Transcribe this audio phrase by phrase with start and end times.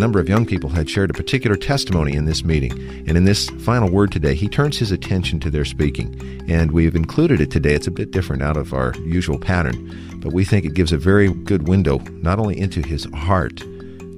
[0.00, 2.72] number of young people had shared a particular testimony in this meeting.
[3.06, 6.42] And in this final word today, he turns his attention to their speaking.
[6.48, 7.74] And we've included it today.
[7.74, 10.96] It's a bit different out of our usual pattern, but we think it gives a
[10.96, 13.62] very good window not only into his heart,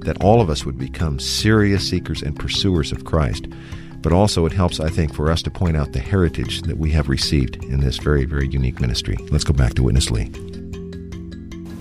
[0.05, 3.49] that all of us would become serious seekers and pursuers of Christ,
[4.01, 6.91] but also it helps, I think, for us to point out the heritage that we
[6.93, 9.17] have received in this very, very unique ministry.
[9.31, 10.31] Let's go back to Witness Lee.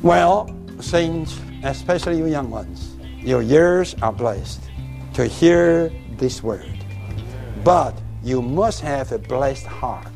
[0.01, 2.90] Well, saints, especially you young ones,
[3.21, 4.61] your ears are blessed
[5.13, 6.85] to hear this word.
[7.63, 10.07] But you must have a blessed heart.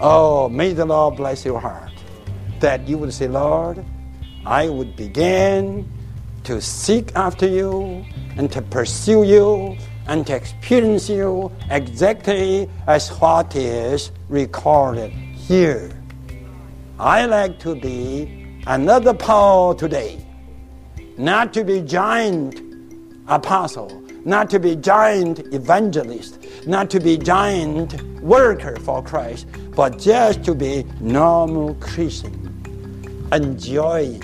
[0.00, 1.92] Oh, may the Lord bless your heart.
[2.60, 3.84] That you would say, Lord,
[4.46, 5.90] I would begin
[6.44, 8.04] to seek after you
[8.36, 9.76] and to pursue you
[10.06, 15.90] and to experience you exactly as what is recorded here.
[16.98, 20.23] I like to be another Paul today,
[21.16, 22.60] not to be giant
[23.28, 30.44] apostle, not to be giant evangelist, not to be giant worker for Christ, but just
[30.44, 32.32] to be normal Christian,
[33.32, 34.22] enjoying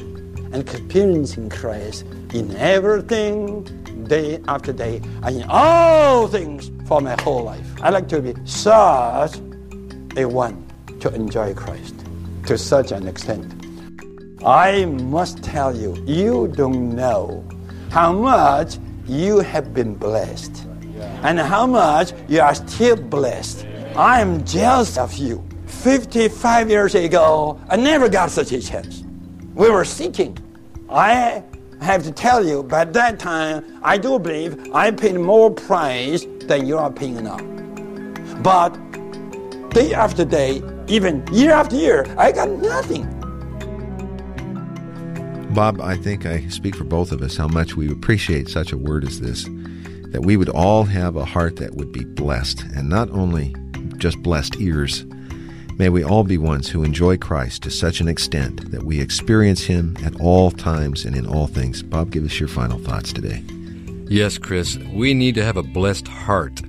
[0.52, 3.64] and experiencing Christ in everything,
[4.04, 7.66] day after day, and in all things for my whole life.
[7.82, 9.36] I like to be such
[10.16, 10.66] a one
[11.00, 11.94] to enjoy Christ
[12.46, 13.59] to such an extent.
[14.44, 17.44] I must tell you, you don't know
[17.90, 20.64] how much you have been blessed
[21.22, 23.66] and how much you are still blessed.
[23.94, 25.44] I am jealous of you.
[25.66, 29.04] 55 years ago, I never got such a chance.
[29.54, 30.38] We were seeking.
[30.88, 31.42] I
[31.82, 36.66] have to tell you, by that time, I do believe I paid more price than
[36.66, 37.38] you are paying now.
[38.42, 38.70] But
[39.70, 43.19] day after day, even year after year, I got nothing.
[45.54, 48.78] Bob, I think I speak for both of us how much we appreciate such a
[48.78, 49.44] word as this,
[50.12, 53.54] that we would all have a heart that would be blessed, and not only
[53.96, 55.04] just blessed ears.
[55.76, 59.64] May we all be ones who enjoy Christ to such an extent that we experience
[59.64, 61.82] Him at all times and in all things.
[61.82, 63.42] Bob, give us your final thoughts today.
[64.08, 66.60] Yes, Chris, we need to have a blessed heart.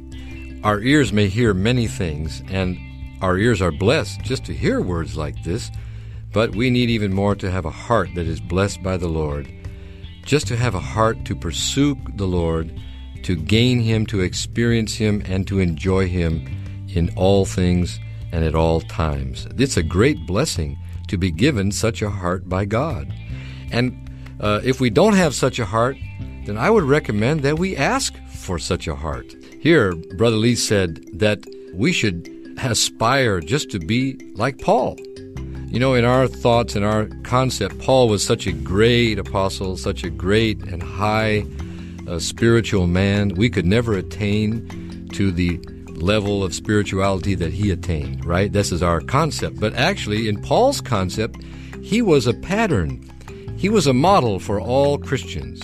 [0.63, 2.77] Our ears may hear many things, and
[3.21, 5.69] our ears are blessed just to hear words like this,
[6.33, 9.51] but we need even more to have a heart that is blessed by the Lord.
[10.23, 12.79] Just to have a heart to pursue the Lord,
[13.23, 16.47] to gain Him, to experience Him, and to enjoy Him
[16.89, 17.99] in all things
[18.31, 19.47] and at all times.
[19.57, 20.77] It's a great blessing
[21.07, 23.13] to be given such a heart by God.
[23.71, 24.09] And
[24.39, 25.97] uh, if we don't have such a heart,
[26.45, 29.33] then I would recommend that we ask for such a heart.
[29.59, 34.97] Here, Brother Lee said that we should aspire just to be like Paul.
[35.71, 40.03] You know, in our thoughts and our concept, Paul was such a great apostle, such
[40.03, 41.45] a great and high
[42.09, 43.29] uh, spiritual man.
[43.35, 48.51] We could never attain to the level of spirituality that he attained, right?
[48.51, 49.61] This is our concept.
[49.61, 51.41] But actually, in Paul's concept,
[51.81, 53.09] he was a pattern.
[53.55, 55.61] He was a model for all Christians.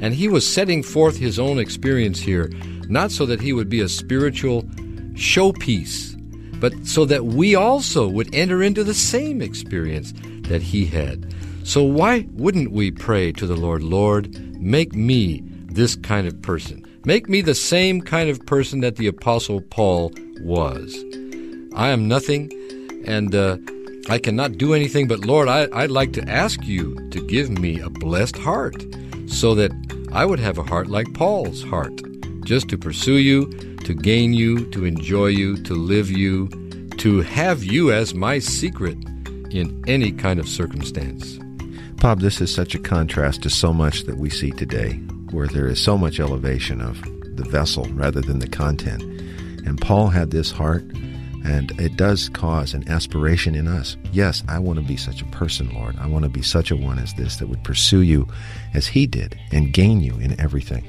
[0.00, 2.50] And he was setting forth his own experience here,
[2.88, 4.62] not so that he would be a spiritual
[5.12, 6.09] showpiece,
[6.60, 10.12] but so that we also would enter into the same experience
[10.42, 11.34] that he had.
[11.64, 16.84] So why wouldn't we pray to the Lord, Lord, make me this kind of person?
[17.04, 20.94] Make me the same kind of person that the Apostle Paul was.
[21.74, 22.52] I am nothing,
[23.06, 23.56] and uh,
[24.08, 27.80] I cannot do anything, but Lord, I, I'd like to ask you to give me
[27.80, 28.84] a blessed heart
[29.26, 29.70] so that
[30.12, 32.00] I would have a heart like Paul's heart,
[32.44, 36.46] just to pursue you, to gain you, to enjoy you, to live you,
[36.96, 38.96] to have you as my secret
[39.50, 41.40] in any kind of circumstance.
[41.96, 44.92] Bob, this is such a contrast to so much that we see today,
[45.32, 47.02] where there is so much elevation of
[47.34, 49.02] the vessel rather than the content.
[49.66, 50.84] And Paul had this heart,
[51.44, 53.96] and it does cause an aspiration in us.
[54.12, 55.96] Yes, I want to be such a person, Lord.
[55.98, 58.28] I want to be such a one as this that would pursue you
[58.72, 60.86] as he did and gain you in everything.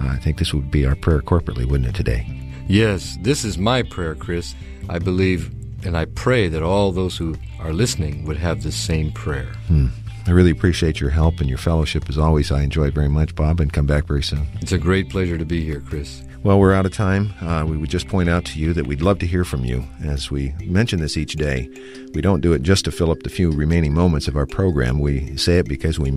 [0.00, 2.26] I think this would be our prayer corporately, wouldn't it, today?
[2.66, 4.54] Yes, this is my prayer, Chris.
[4.88, 5.54] I believe
[5.84, 9.52] and I pray that all those who are listening would have the same prayer.
[9.68, 9.86] Hmm.
[10.26, 12.52] I really appreciate your help and your fellowship as always.
[12.52, 14.46] I enjoy it very much, Bob, and come back very soon.
[14.60, 16.22] It's a great pleasure to be here, Chris.
[16.42, 17.32] Well, we're out of time.
[17.40, 19.84] Uh, we would just point out to you that we'd love to hear from you.
[20.04, 21.68] As we mention this each day,
[22.12, 25.00] we don't do it just to fill up the few remaining moments of our program.
[25.00, 26.14] We say it because we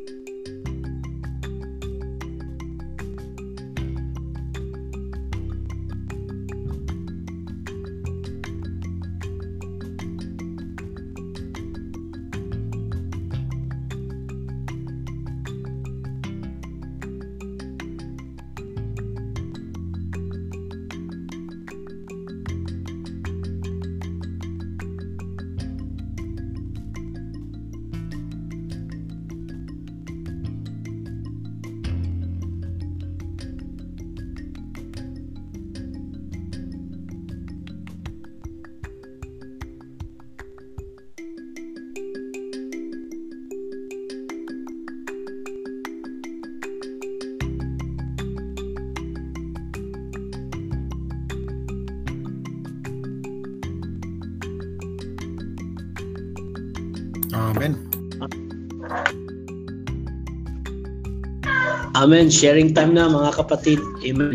[62.02, 62.34] Amen.
[62.34, 63.78] Sharing time na mga kapatid.
[64.02, 64.34] Amen.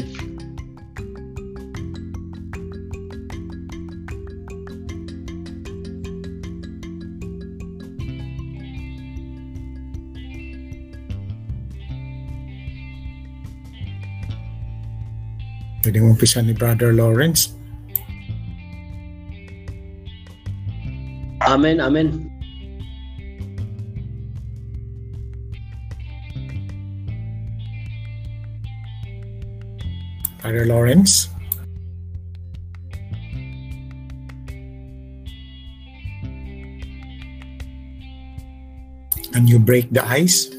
[15.82, 17.50] Pwede mo umpisa ni Brother Lawrence.
[21.42, 21.82] Amen.
[21.82, 22.25] Amen.
[30.56, 31.28] Brother Lawrence.
[39.34, 40.55] And you break the ice.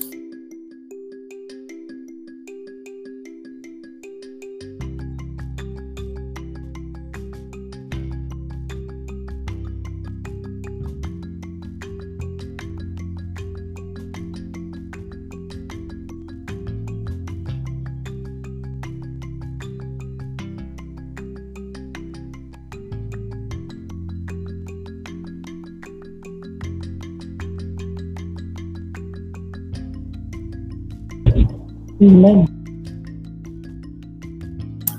[32.07, 32.47] Amen.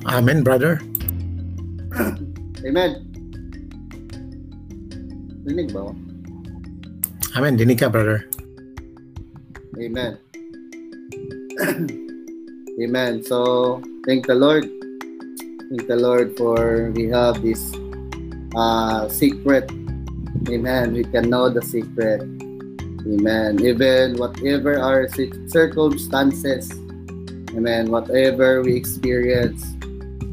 [0.05, 0.77] Amen, brother.
[2.61, 3.01] Amen.
[5.49, 5.89] Rinig ba?
[7.33, 7.57] Amen.
[7.57, 8.29] Dinig ka, brother.
[9.81, 10.21] Amen.
[12.85, 13.25] Amen.
[13.25, 14.69] So, thank the Lord.
[15.73, 17.73] Thank the Lord for we have this
[18.53, 19.65] uh, secret.
[20.53, 20.93] Amen.
[20.93, 22.21] We can know the secret.
[23.09, 23.65] Amen.
[23.65, 26.69] Even whatever our ci- circumstances,
[27.59, 27.91] Amen.
[27.91, 29.67] Whatever we experience,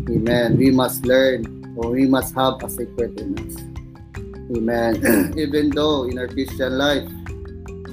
[0.05, 0.61] Amen.
[0.61, 3.57] We must learn or we must have a secret in us.
[4.53, 5.01] Amen.
[5.33, 7.09] Even though in our Christian life,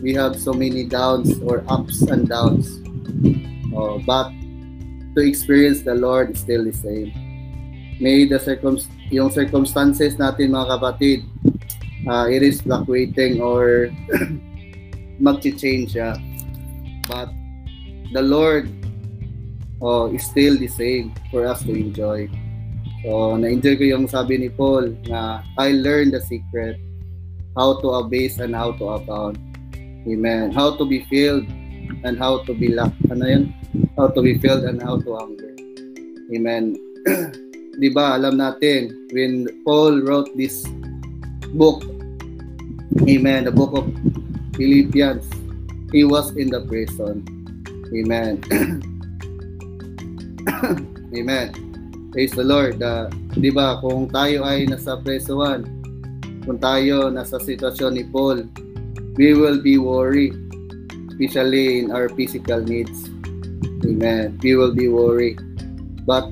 [0.04, 2.84] we have so many downs or ups and downs.
[3.72, 4.28] Oh, but
[5.16, 7.16] to experience the Lord is still the same.
[8.04, 8.76] May the circum
[9.08, 11.24] yung circumstances natin mga kapatid,
[12.04, 13.88] uh, it is fluctuating or
[15.24, 16.20] mag-change siya.
[17.08, 17.32] But
[18.12, 18.81] the Lord
[19.82, 22.30] oh, is still the same for us to enjoy.
[23.02, 26.78] So, na-enjoy ko yung sabi ni Paul na I learned the secret
[27.58, 29.36] how to abase and how to abound.
[30.06, 30.54] Amen.
[30.54, 31.44] How to be filled
[32.06, 32.94] and how to be lack.
[33.10, 33.44] Ano yun?
[33.98, 35.52] How to be filled and how to hunger.
[36.30, 36.78] Amen.
[37.82, 40.62] Di ba, alam natin, when Paul wrote this
[41.58, 41.82] book,
[43.08, 43.88] Amen, the book of
[44.54, 45.26] Philippians,
[45.90, 47.24] he was in the prison.
[47.90, 48.38] Amen.
[51.16, 51.48] Amen.
[52.12, 52.78] Praise the Lord.
[52.82, 55.66] Uh, di ba, kung tayo ay nasa presoan,
[56.46, 58.46] kung tayo nasa sitwasyon ni Paul,
[59.18, 60.36] we will be worried,
[61.10, 63.10] especially in our physical needs.
[63.82, 64.38] Amen.
[64.40, 65.42] We will be worried.
[66.06, 66.30] But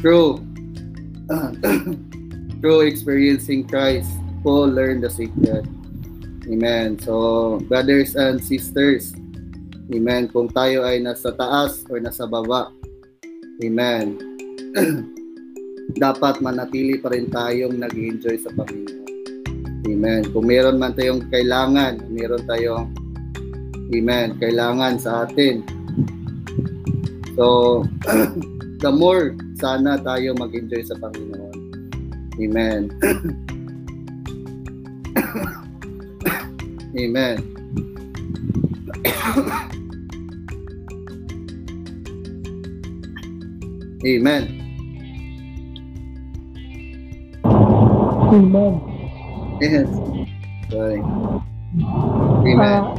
[0.00, 0.44] through
[2.60, 4.10] through experiencing Christ,
[4.42, 5.64] Paul learned the secret.
[6.48, 6.98] Amen.
[7.00, 9.12] So, brothers and sisters,
[9.88, 10.28] Amen.
[10.28, 12.68] Kung tayo ay nasa taas or nasa baba,
[13.64, 14.20] Amen.
[16.04, 19.08] Dapat manatili pa rin tayong nag-enjoy sa Panginoon.
[19.88, 20.28] Amen.
[20.30, 22.92] Kung meron man tayong kailangan, meron tayong
[23.88, 25.64] Amen, kailangan sa atin.
[27.32, 27.80] So,
[28.84, 31.56] the more sana tayo mag-enjoy sa Panginoon.
[32.36, 32.92] Amen.
[37.00, 37.36] Amen.
[44.06, 44.68] Amen.
[48.32, 49.58] Amen.
[49.60, 49.88] Yes.
[50.72, 51.02] Amen.
[52.60, 52.94] Uh,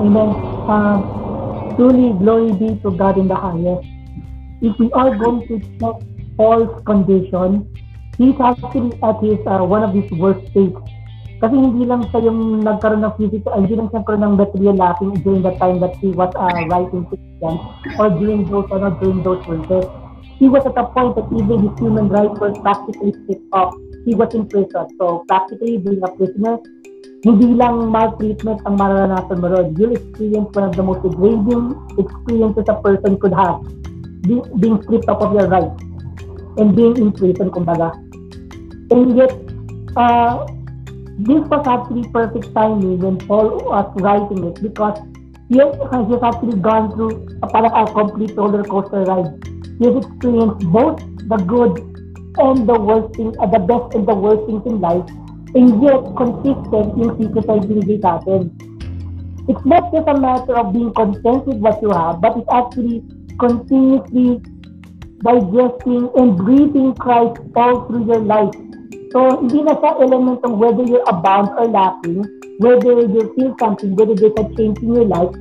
[0.00, 0.28] amen.
[0.68, 3.88] Uh, truly, glory be to God in the highest.
[4.60, 5.96] If we are going to check
[6.36, 7.66] Paul's condition,
[8.18, 10.76] he's actually at his uh, one of his worst states.
[11.40, 15.12] Kasi hindi lang siya yung nagkaroon ng physical, hindi lang siya nagkaroon ng material lacking
[15.24, 17.54] during the time that he was uh, writing Christian
[17.96, 19.88] or during those, ano, during those verses.
[20.36, 23.72] He was at a point that even his human rights were practically stripped off.
[24.04, 24.84] He was in prison.
[25.00, 26.60] So practically being a prisoner,
[27.24, 29.76] hindi lang maltreatment ang mararanasan mo ron.
[29.76, 33.64] You'll experience one of the most degrading experiences a person could have.
[34.28, 35.76] Being, being stripped off of your rights
[36.60, 37.96] and being in prison, kumbaga.
[38.92, 39.32] And yet,
[39.96, 40.44] uh,
[41.26, 44.98] this was actually perfect timing when Paul was writing it because
[45.48, 49.32] he has, has actually gone through a, parang a complete roller coaster ride.
[49.78, 51.78] He has experienced both the good
[52.38, 55.08] and the worst thing, uh, the best and the worst things in life.
[55.54, 57.98] and yet consistent yung secret ay binigay.
[59.50, 63.02] It's not just a matter of being content with what you have, but it's actually
[63.40, 64.38] continuously
[65.26, 68.54] digesting and breathing Christ all through your life.
[69.10, 72.22] So, hindi na siya element ng whether you're abound or lacking,
[72.62, 75.34] whether you feel something, whether there's a change in your life.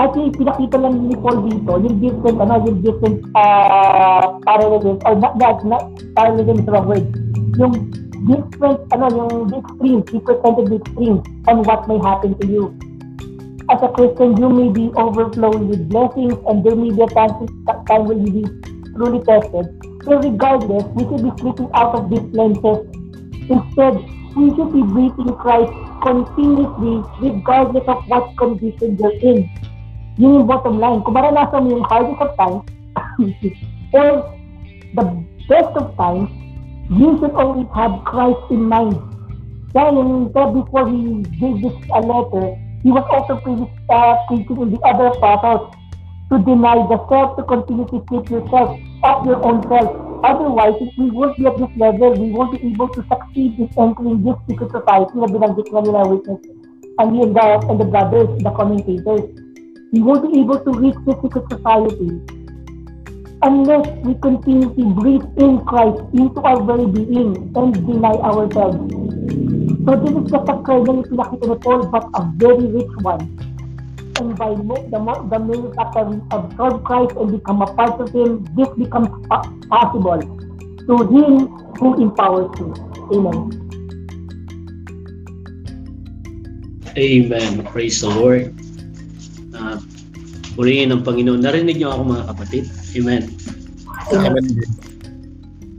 [0.00, 5.36] Actually, pinakita lang ni Paul dito, yung different, ano, yung different uh, parallelism, or not,
[5.36, 5.84] not, not
[6.16, 7.04] parallelism is the wrong word.
[7.60, 7.74] Yung
[8.24, 12.72] different, ano, yung the extremes, he presented the extremes on what may happen to you.
[13.68, 17.44] As a Christian, you may be overflowing with blessings, and there may be a time,
[17.84, 18.44] time when you be
[18.96, 19.68] truly tested.
[20.08, 22.88] So regardless, we should be sleeping out of these lenses.
[23.52, 24.00] Instead,
[24.36, 29.44] we should be breathing Christ continuously regardless of what condition you're in.
[30.16, 31.04] Yun yung bottom line.
[31.04, 32.64] Kung maranasan mo yung hardest of times,
[33.96, 34.24] or
[34.96, 35.04] the
[35.48, 36.28] best of times,
[36.88, 38.96] you should always have Christ in mind.
[39.76, 45.12] Yung before he gave this a letter, he was also uh, preaching in the other
[45.12, 45.72] apostles
[46.28, 50.01] to deny the self, to continue to keep yourself of your own self.
[50.22, 53.68] Otherwise, if we won't be at this level, we won't be able to succeed in
[53.76, 56.40] entering this secret society na binanggit nga nila witness
[56.98, 59.26] and the, and the brothers, the commentators.
[59.92, 62.22] We won't be able to reach this secret society
[63.42, 68.78] unless we continuously breathe in Christ into our very being and deny ourselves.
[69.82, 73.51] So this is just a kernel pinakita ni Paul, but a very rich one.
[74.20, 77.96] And by mo- the, mo- the minute after we absorb Christ and become a part
[78.00, 80.20] of Him, this becomes po- possible
[80.84, 81.48] to Him
[81.80, 82.76] who empowers you.
[83.12, 83.62] Amen.
[86.92, 87.64] Amen.
[87.72, 88.52] Praise the Lord.
[89.56, 89.80] Uh,
[90.60, 91.40] purihin ng Panginoon.
[91.40, 92.64] Narinig niyo ako mga kapatid.
[93.00, 93.22] Amen.
[94.12, 94.44] Amen.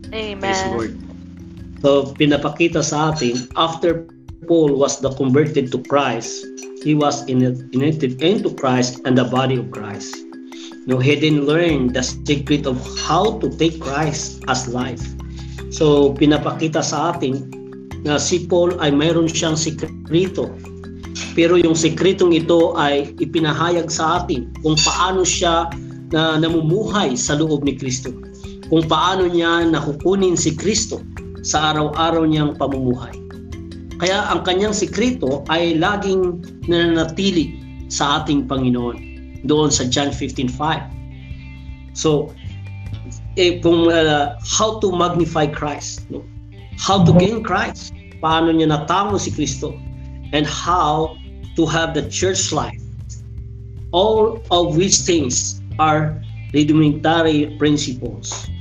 [0.09, 0.69] Praise the Amen.
[0.73, 0.93] Lord.
[1.83, 4.07] So, pinapakita sa atin, after
[4.47, 6.45] Paul was the converted to Christ,
[6.83, 10.15] he was united into Christ and the body of Christ.
[10.83, 12.75] No, he didn't learn the secret of
[13.07, 14.99] how to take Christ as life.
[15.71, 17.47] So, pinapakita sa atin
[18.03, 20.51] na si Paul ay mayroon siyang sikreto.
[21.39, 25.71] Pero yung sikretong ito ay ipinahayag sa atin kung paano siya
[26.11, 28.11] na namumuhay sa loob ni Kristo.
[28.67, 30.99] Kung paano niya nakukunin si Kristo
[31.47, 33.22] sa araw-araw niyang pamumuhay.
[34.03, 37.55] Kaya ang kanyang sikreto ay laging nananatili
[37.87, 38.99] sa ating Panginoon
[39.47, 40.51] doon sa John 15:5.
[41.95, 42.35] So,
[43.39, 46.19] eh, kung uh, how to magnify Christ, no?
[46.75, 49.71] how to gain Christ, paano niya natamo si Kristo,
[50.35, 51.15] and how
[51.55, 52.83] to have the church life.
[53.95, 56.19] All of which things are
[56.51, 58.51] rudimentary principles.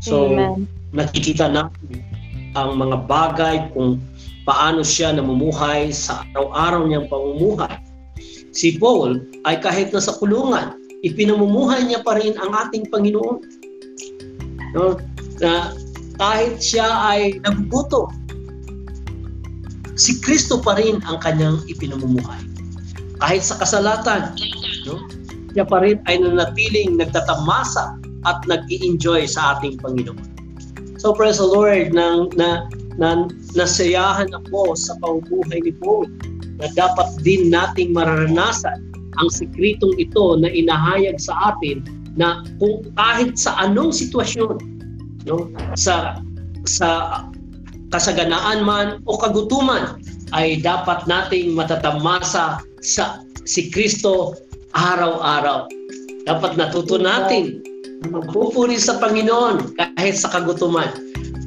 [0.00, 0.64] So, Amen.
[0.96, 2.08] nakikita natin
[2.56, 4.00] ang mga bagay kung
[4.48, 7.76] paano siya namumuhay sa araw-araw niyang pamumuhay.
[8.50, 10.74] Si Paul ay kahit nasa kulungan,
[11.06, 13.36] ipinamumuhay niya pa rin ang ating Panginoon.
[14.74, 14.98] No?
[15.38, 15.72] Na
[16.18, 18.10] kahit siya ay nagugutom,
[19.94, 22.40] si Kristo pa rin ang kanyang ipinamumuhay.
[23.20, 24.34] Kahit sa kasalatan,
[24.88, 25.04] no?
[25.52, 30.20] siya pa rin ay nanatiling nagtatamasa at nag enjoy sa ating Panginoon.
[31.00, 32.68] So praise the Lord na, na,
[33.00, 33.26] na
[33.56, 36.06] nasayahan ako sa pamumuhay ni Paul
[36.60, 38.78] na dapat din nating mararanasan
[39.18, 41.80] ang sikretong ito na inahayag sa atin
[42.14, 44.60] na kung kahit sa anong sitwasyon
[45.24, 46.20] no sa
[46.68, 47.22] sa
[47.90, 49.98] kasaganaan man o kagutuman
[50.36, 54.38] ay dapat nating matatamasa sa si Kristo
[54.78, 55.66] araw-araw.
[56.28, 57.58] Dapat natuto natin
[58.06, 60.88] magpupuri sa Panginoon kahit sa kagutuman.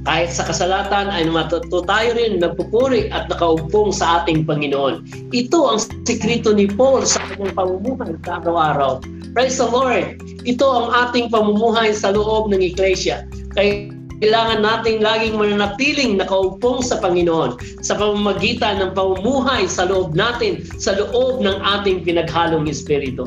[0.03, 5.07] Kahit sa kasalatan ay matuto tayo rin nagpupuri at nakaumpong sa ating Panginoon.
[5.31, 8.99] Ito ang sikreto ni Paul sa kanyang pamumuhay sa araw-araw.
[9.31, 10.19] Praise the Lord!
[10.43, 13.23] Ito ang ating pamumuhay sa loob ng Iglesia.
[13.55, 20.67] Kaya kailangan nating laging mananatiling nakaumpong sa Panginoon sa pamamagitan ng pamumuhay sa loob natin,
[20.83, 23.23] sa loob ng ating pinaghalong Espiritu.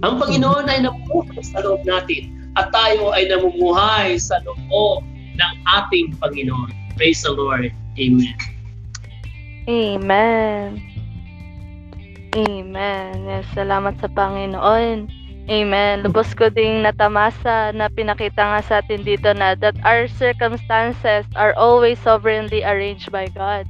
[0.00, 5.04] Ang Panginoon ay namumuhay sa loob natin at tayo ay namumuhay sa loob
[5.38, 6.70] ng ating Panginoon.
[6.98, 7.70] Praise the Lord.
[7.98, 8.34] Amen.
[9.68, 10.82] Amen.
[12.34, 13.12] Amen.
[13.24, 15.08] Yes, salamat sa Panginoon.
[15.48, 16.04] Amen.
[16.04, 21.56] Lubos ko ding natamasa na pinakita nga sa atin dito na that our circumstances are
[21.56, 23.64] always sovereignly arranged by God.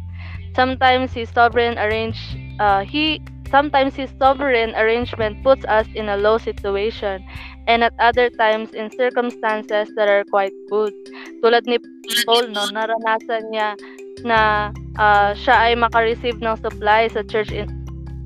[0.58, 2.18] Sometimes His sovereign arrange,
[2.58, 7.22] uh, He sometimes His sovereign arrangement puts us in a low situation,
[7.68, 10.96] and at other times in circumstances that are quite good.
[11.44, 11.76] Tulad ni
[12.24, 13.76] Paul, no, naranasan niya
[14.24, 17.68] na uh, siya ay makareceive ng supply sa church in,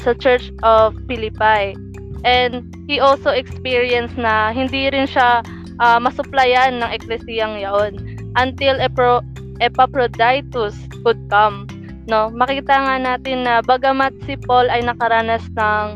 [0.01, 1.75] sa Church of Philippi.
[2.23, 5.43] And he also experienced na hindi rin siya
[5.83, 7.99] uh, masuplayan ng eklesiyang yaon
[8.39, 9.21] until Epro,
[9.59, 11.67] Epaphroditus could come.
[12.07, 15.87] No, makita nga natin na bagamat si Paul ay nakaranas ng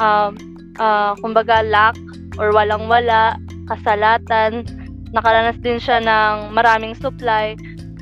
[0.00, 0.32] uh,
[0.80, 1.96] uh, kumbaga lack
[2.38, 3.38] or walang-wala,
[3.70, 4.66] kasalatan,
[5.14, 7.54] nakaranas din siya ng maraming supply.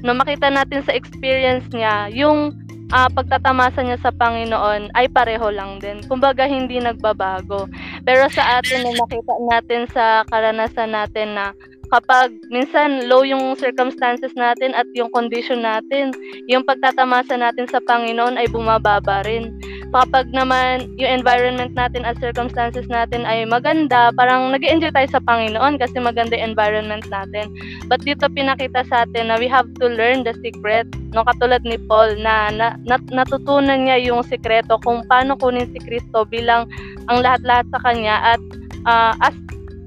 [0.02, 2.56] No, makita natin sa experience niya, yung
[2.92, 6.04] uh, pagtatamasa niya sa Panginoon ay pareho lang din.
[6.06, 7.66] Kumbaga, hindi nagbabago.
[8.04, 11.56] Pero sa atin, na nakita natin sa karanasan natin na
[11.92, 16.12] kapag minsan low yung circumstances natin at yung condition natin,
[16.48, 19.52] yung pagtatamasa natin sa Panginoon ay bumababa rin.
[19.92, 25.20] Kapag naman yung environment natin at circumstances natin ay maganda, parang nag enjoy tayo sa
[25.20, 27.52] Panginoon kasi maganda yung environment natin.
[27.92, 30.88] But dito pinakita sa atin na we have to learn the secret.
[31.12, 35.78] No, katulad ni Paul na, na, na natutunan niya yung sikreto kung paano kunin si
[35.84, 36.72] Kristo bilang
[37.12, 38.42] ang lahat-lahat sa kanya at
[38.88, 39.36] uh, as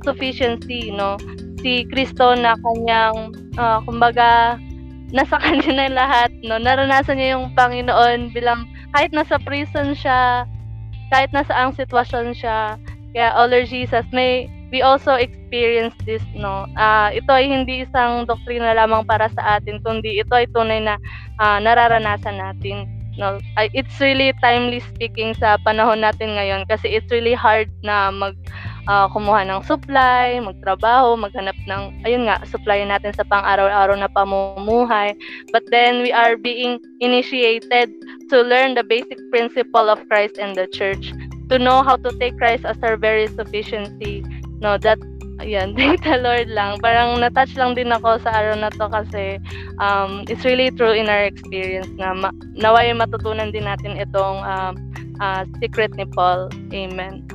[0.06, 1.18] sufficiency, no?
[1.66, 4.62] si Kristo na kanyang uh, kumbaga
[5.10, 10.48] nasa kanya na lahat no naranasan niya yung Panginoon bilang kahit nasa prison siya
[11.12, 12.80] kahit nasa ang sitwasyon siya
[13.12, 16.68] kaya all Lord Jesus may we also experience this no?
[16.76, 21.00] Uh, ito ay hindi isang doktrina lamang para sa atin kundi ito ay tunay na
[21.40, 23.40] uh, nararanasan natin no?
[23.76, 28.36] It's really timely speaking sa panahon natin ngayon kasi it's really hard na mag
[28.88, 35.14] uh, kumuha ng supply, magtrabaho, maghanap ng, ayun nga, supply natin sa pang-araw-araw na pamumuhay.
[35.52, 37.92] But then we are being initiated
[38.30, 41.14] to learn the basic principle of Christ and the church,
[41.50, 44.26] to know how to take Christ as our very sufficiency.
[44.62, 44.98] No, that
[45.44, 46.80] Ayan, thank the Lord lang.
[46.80, 49.36] Parang na-touch lang din ako sa araw na to kasi
[49.84, 54.74] um, it's really true in our experience na ma- naway matutunan din natin itong um,
[55.20, 56.48] uh, secret ni Paul.
[56.72, 57.28] Amen.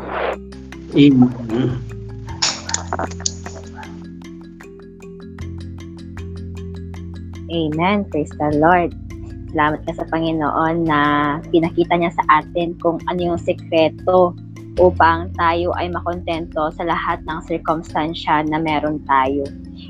[0.90, 1.31] Amen.
[7.50, 7.98] Amen.
[8.11, 8.90] Praise the Lord.
[9.50, 11.00] Salamat ka sa Panginoon na
[11.50, 14.35] pinakita niya sa atin kung ano yung sekreto
[14.79, 19.42] upang tayo ay makontento sa lahat ng circumstansya na meron tayo.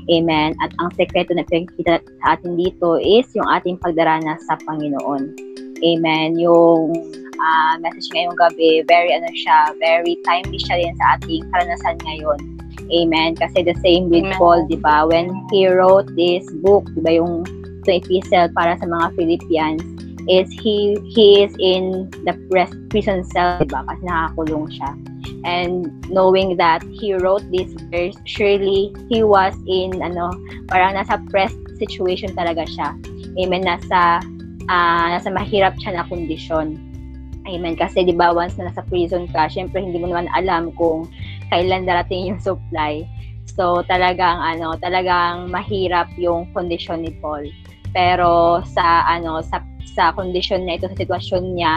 [0.09, 0.57] Amen.
[0.61, 5.33] At ang sekreto na pinakita sa atin dito is yung ating pagdaranas sa Panginoon.
[5.81, 6.37] Amen.
[6.37, 6.93] Yung
[7.41, 12.39] uh, message ngayong gabi, very ano siya, very timely siya din sa ating karanasan ngayon.
[12.91, 13.35] Amen.
[13.35, 14.37] Kasi the same with Amen.
[14.37, 15.07] Paul, di ba?
[15.07, 17.47] When he wrote this book, di ba yung
[17.87, 19.81] the epistle para sa mga Philippians,
[20.29, 22.37] is he he is in the
[22.93, 23.81] prison cell, di ba?
[23.87, 24.91] Kasi nakakulong siya.
[25.41, 30.29] And knowing that he wrote this verse, surely he was in, ano,
[30.69, 31.49] parang nasa press
[31.81, 32.93] situation talaga siya.
[33.41, 33.65] Amen.
[33.65, 34.21] Nasa,
[34.69, 36.90] uh, nasa mahirap siya na kondisyon.
[37.49, 37.73] Amen.
[37.73, 41.09] Kasi di ba once na nasa prison ka, syempre hindi mo naman alam kung
[41.49, 43.01] kailan darating yung supply.
[43.49, 47.49] So talagang ano, talagang mahirap yung kondisyon ni Paul.
[47.91, 49.59] Pero sa ano sa
[49.91, 51.73] sa kondisyon niya ito sa sitwasyon niya,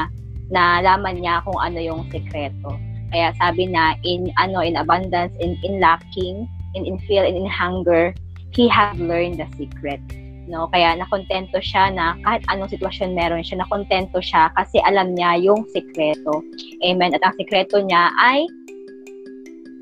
[0.53, 2.77] nalaman niya kung ano yung sekreto.
[3.09, 6.45] Kaya sabi na in ano in abundance in in lacking,
[6.77, 8.13] in in fear and in hunger,
[8.53, 10.03] he have learned the secret
[10.49, 10.69] no?
[10.73, 15.65] Kaya nakontento siya na kahit anong sitwasyon meron siya, nakontento siya kasi alam niya yung
[15.73, 16.45] sekreto.
[16.85, 17.17] Amen.
[17.17, 18.47] At ang sekreto niya ay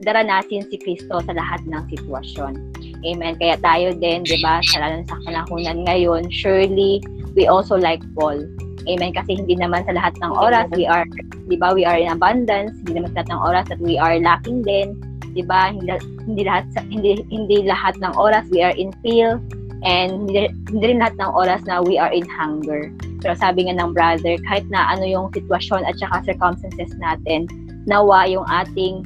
[0.02, 2.52] daranasin si Kristo sa lahat ng sitwasyon.
[3.06, 3.34] Amen.
[3.38, 6.98] Kaya tayo din, 'di ba, sa lalo sa kanahunan ngayon, surely
[7.38, 8.38] we also like Paul.
[8.90, 9.14] Amen.
[9.14, 11.06] Kasi hindi naman sa lahat ng oras we are,
[11.46, 14.18] 'di ba, we are in abundance, hindi naman sa lahat ng oras that we are
[14.18, 14.98] lacking din,
[15.34, 15.70] 'di ba?
[15.70, 15.94] Hindi,
[16.26, 19.38] hindi lahat hindi hindi lahat ng oras we are in feel,
[19.82, 22.90] And hindi, hindi rin lahat ng oras na we are in hunger.
[23.18, 27.50] Pero sabi nga ng brother, kahit na ano yung sitwasyon at saka circumstances natin,
[27.86, 29.02] nawa yung ating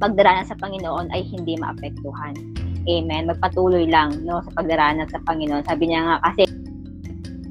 [0.00, 2.32] pagdarana sa Panginoon ay hindi maapektuhan.
[2.88, 3.28] Amen.
[3.28, 5.68] Magpatuloy lang no sa pagdarana sa Panginoon.
[5.68, 6.48] Sabi niya nga kasi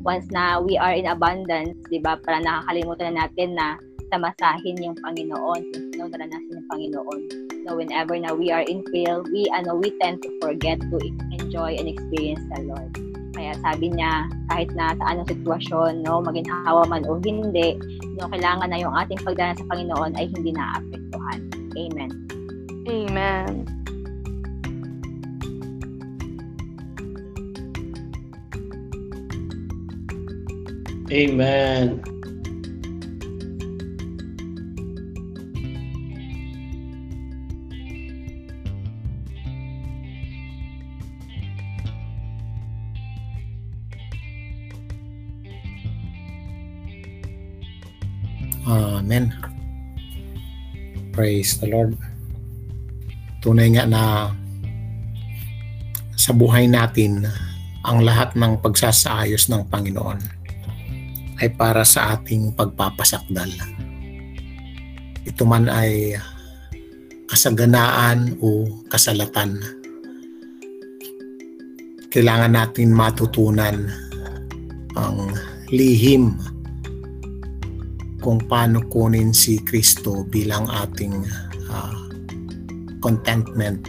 [0.01, 2.17] once na we are in abundance, 'di ba?
[2.17, 3.77] Para nakakalimutan na natin na
[4.09, 5.61] tamasahin yung Panginoon,
[6.01, 7.48] no, daranasin ng Panginoon.
[7.69, 10.97] No, whenever na we are in fail, we ano we tend to forget to
[11.37, 12.89] enjoy and experience the Lord.
[13.37, 17.77] Kaya sabi niya, kahit na sa anong sitwasyon, no, maging hawa man o hindi,
[18.17, 21.39] no, kailangan na yung ating pagdana sa Panginoon ay hindi naapektuhan.
[21.77, 22.09] Amen.
[22.89, 23.53] Amen.
[31.13, 32.18] Amen.
[48.69, 49.33] Amen.
[51.09, 51.97] Praise the Lord.
[53.41, 54.29] Tunay nga na
[56.13, 57.25] sa buhay natin,
[57.81, 60.21] ang lahat ng pagsasaayos ng Panginoon
[61.41, 63.49] ay para sa ating pagpapasakdal.
[65.25, 66.21] Ito man ay
[67.25, 69.57] kasaganaan o kasalatan.
[72.13, 73.89] Kailangan natin matutunan
[74.93, 75.33] ang
[75.73, 76.37] lihim
[78.19, 81.23] kung paano kunin si Kristo bilang ating
[81.71, 81.99] uh,
[82.99, 83.83] contentment.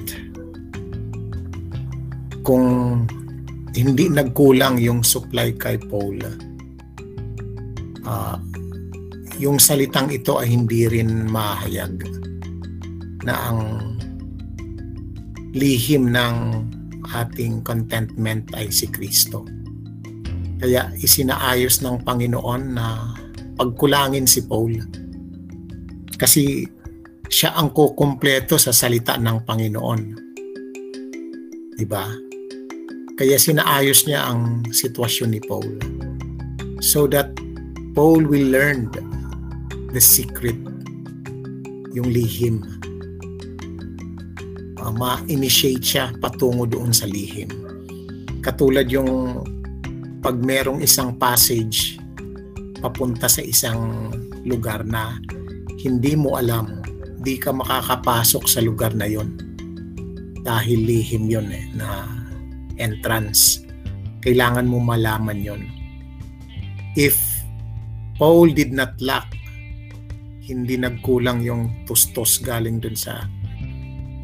[2.46, 2.66] Kung
[3.74, 6.18] hindi nagkulang yung supply kay Paul,
[8.06, 8.38] uh,
[9.38, 12.06] yung salitang ito ay hindi rin mahayag
[13.26, 13.60] na ang
[15.54, 16.34] lihim ng
[17.10, 19.42] ating contentment ay si Kristo.
[20.60, 23.16] Kaya isinaayos ng Panginoon na
[23.60, 24.80] pagkulangin si Paul.
[26.16, 26.64] Kasi
[27.28, 30.00] siya ang kukumpleto sa salita ng Panginoon.
[31.76, 32.08] Diba?
[33.20, 35.76] Kaya sinaayos niya ang sitwasyon ni Paul.
[36.80, 37.36] So that
[37.92, 38.88] Paul will learn
[39.92, 40.56] the secret,
[41.92, 42.64] yung lihim.
[44.80, 47.52] Uh, ma-initiate siya patungo doon sa lihim.
[48.40, 49.44] Katulad yung
[50.24, 51.99] pag merong isang passage
[52.80, 54.10] papunta sa isang
[54.48, 55.20] lugar na
[55.80, 56.80] hindi mo alam,
[57.20, 59.36] di ka makakapasok sa lugar na yon
[60.40, 62.08] dahil lihim yon eh, na
[62.80, 63.60] entrance.
[64.24, 65.62] Kailangan mo malaman yon.
[66.96, 67.16] If
[68.20, 69.28] Paul did not lack,
[70.44, 73.24] hindi nagkulang yung tustos galing dun sa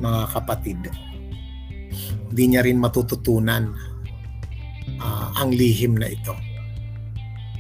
[0.03, 0.81] mga kapatid.
[2.29, 3.73] Hindi niya rin matututunan
[5.01, 6.35] uh, ang lihim na ito.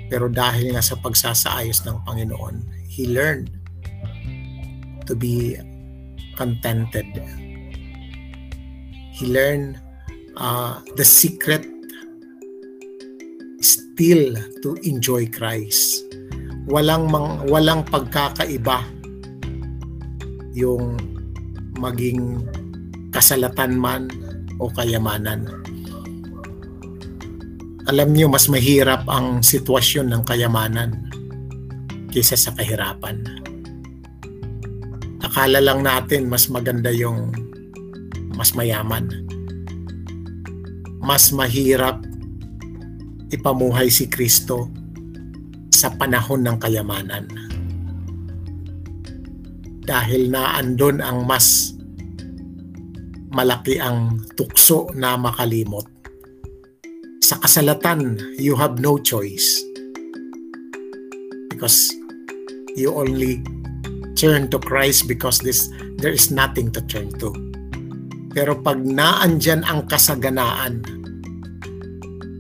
[0.07, 3.51] Pero dahil nga sa pagsasaayos ng Panginoon, he learned
[5.07, 5.59] to be
[6.38, 7.07] contented.
[9.16, 9.81] He learned
[10.37, 11.64] uh, the secret
[13.64, 16.05] still to enjoy Christ.
[16.69, 18.85] Walang mang, walang pagkakaiba
[20.53, 20.99] yung
[21.79, 22.45] maging
[23.12, 24.09] kasalatan man
[24.61, 25.49] o kayamanan
[27.87, 31.07] alam niyo mas mahirap ang sitwasyon ng kayamanan
[32.11, 33.22] kaysa sa kahirapan.
[35.22, 37.31] Akala lang natin mas maganda yung
[38.35, 39.07] mas mayaman.
[40.99, 42.03] Mas mahirap
[43.31, 44.66] ipamuhay si Kristo
[45.70, 47.31] sa panahon ng kayamanan.
[49.87, 51.70] Dahil naandon ang mas
[53.31, 55.95] malaki ang tukso na makalimot
[57.26, 59.58] sa kasalatan, you have no choice.
[61.50, 61.90] Because
[62.78, 63.42] you only
[64.14, 65.66] turn to Christ because this
[65.98, 67.34] there is nothing to turn to.
[68.30, 70.86] Pero pag naandyan ang kasaganaan,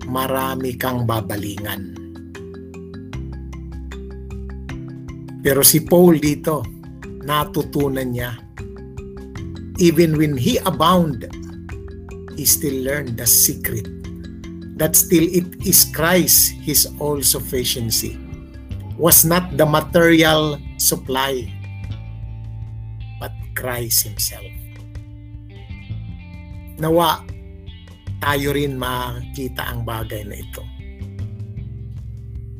[0.06, 1.98] marami kang babalingan.
[5.42, 6.62] Pero si Paul dito,
[7.26, 8.38] natutunan niya,
[9.82, 11.26] even when he abound,
[12.38, 13.95] he still learned the secret
[14.76, 18.20] that still it is Christ, His all sufficiency,
[19.00, 21.48] was not the material supply,
[23.16, 24.52] but Christ Himself.
[26.76, 27.24] Nawa,
[28.20, 30.62] tayo rin makita ang bagay na ito.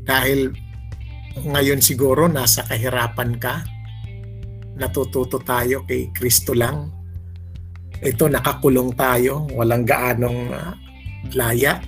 [0.09, 0.57] Dahil
[1.44, 3.61] ngayon siguro nasa kahirapan ka,
[4.81, 6.88] natututo tayo kay Kristo lang.
[8.00, 10.72] Ito nakakulong tayo, walang gaanong uh,
[11.37, 11.81] laya,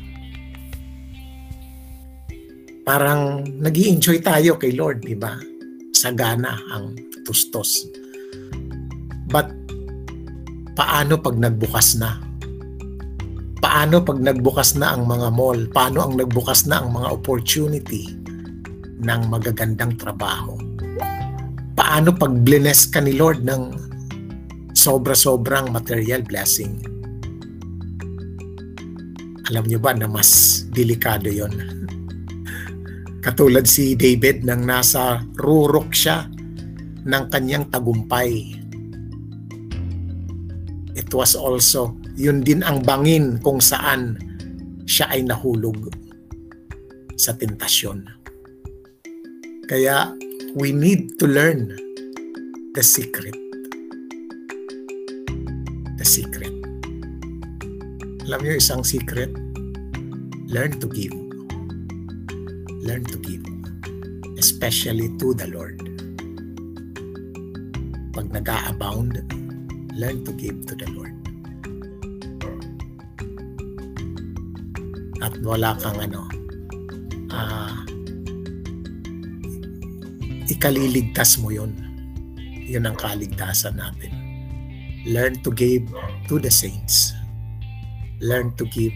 [2.89, 5.37] parang nag enjoy tayo kay Lord, di ba?
[5.93, 7.85] Sagana ang tustos.
[9.29, 9.53] But
[10.73, 12.17] paano pag nagbukas na?
[13.61, 15.69] Paano pag nagbukas na ang mga mall?
[15.69, 18.09] Paano ang nagbukas na ang mga opportunity
[19.05, 20.57] ng magagandang trabaho?
[21.77, 23.63] Paano pag bless ka ni Lord ng
[24.73, 26.81] sobra-sobrang material blessing?
[29.53, 31.78] Alam niyo ba na mas delikado yon?
[33.29, 36.25] Katulad si David nang nasa rurok siya
[37.05, 38.57] ng kanyang tagumpay.
[40.97, 44.17] It was also, yun din ang bangin kung saan
[44.89, 45.93] siya ay nahulog
[47.21, 48.09] sa tentasyon.
[49.69, 50.09] Kaya
[50.57, 51.77] we need to learn
[52.73, 53.37] the secret.
[56.01, 56.57] The secret.
[58.25, 59.37] Alam niyo isang secret?
[60.49, 61.28] Learn to give
[62.89, 63.45] learn to give,
[64.41, 65.77] especially to the Lord.
[68.19, 69.23] pag nag-a-abound,
[69.95, 71.15] learn to give to the Lord.
[75.23, 76.27] At wala kang ano,
[77.31, 77.79] uh,
[80.51, 81.79] ikaliligtas mo yun.
[82.67, 84.11] Yun ang kaligtasan natin.
[85.07, 85.87] Learn to give
[86.27, 87.15] to the saints.
[88.19, 88.93] Learn to give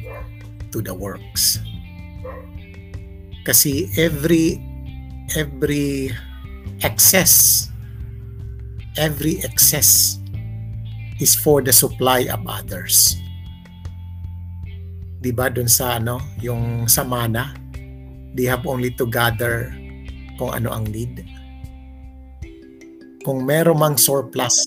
[0.74, 1.62] to the works.
[3.42, 4.62] Kasi every
[5.35, 6.14] every
[6.83, 7.66] excess
[8.96, 10.20] every excess
[11.20, 13.16] is for the supply of others.
[15.22, 17.55] 'Di ba dun sa ano, yung sa mana,
[18.35, 19.70] they have only to gather
[20.37, 21.22] kung ano ang need.
[23.22, 24.66] Kung meron mang surplus,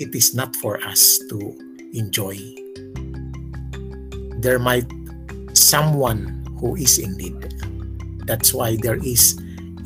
[0.00, 1.52] it is not for us to
[1.92, 2.32] enjoy.
[4.40, 4.88] There might
[5.52, 7.51] someone who is in need.
[8.24, 9.38] That's why there is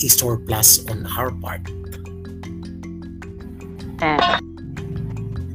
[0.02, 1.64] a surplus on our part.
[4.00, 4.56] And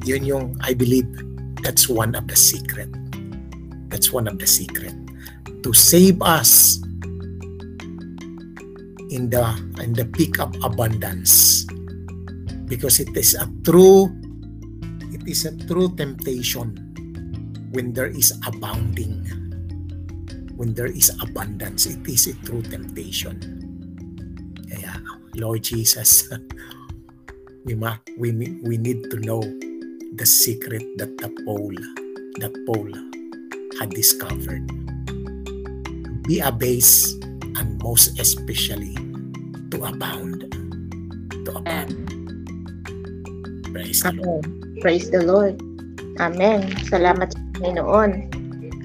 [0.02, 1.06] Yun yung, I believe,
[1.62, 2.90] that's one of the secret.
[3.94, 4.98] That's one of the secret.
[5.62, 6.82] To save us
[9.14, 9.46] in the
[9.78, 11.70] in the peak of abundance.
[12.66, 14.10] Because it is a true
[15.14, 16.74] it is a true temptation
[17.70, 19.41] when there is abounding.
[20.62, 23.34] When there is abundance, it is a true temptation.
[24.70, 24.94] Kaya,
[25.34, 26.30] Lord Jesus,
[27.66, 28.30] we ma we
[28.62, 31.74] we need to know the secret that the Paul
[32.46, 32.94] that Paul
[33.82, 34.70] had discovered.
[36.30, 37.10] Be a base
[37.58, 38.94] and most especially
[39.74, 40.46] to abound.
[41.50, 42.06] To abound.
[43.74, 44.46] Praise the Lord.
[44.46, 44.78] Amen.
[44.86, 45.58] Praise the Lord.
[46.22, 46.70] Amen.
[46.86, 48.30] Salamat sa Panginoon.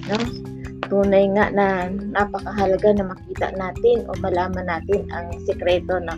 [0.09, 0.56] No?
[0.87, 6.14] Tunay nga na napakahalaga na makita natin o malaman natin ang sekreto na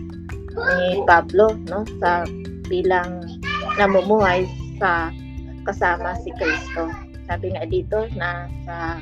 [0.77, 2.29] ni Pablo no sa
[2.69, 3.25] bilang
[3.81, 4.45] namumuhay
[4.77, 5.09] sa
[5.65, 6.93] kasama si Kristo.
[7.25, 9.01] Sabi nga dito na sa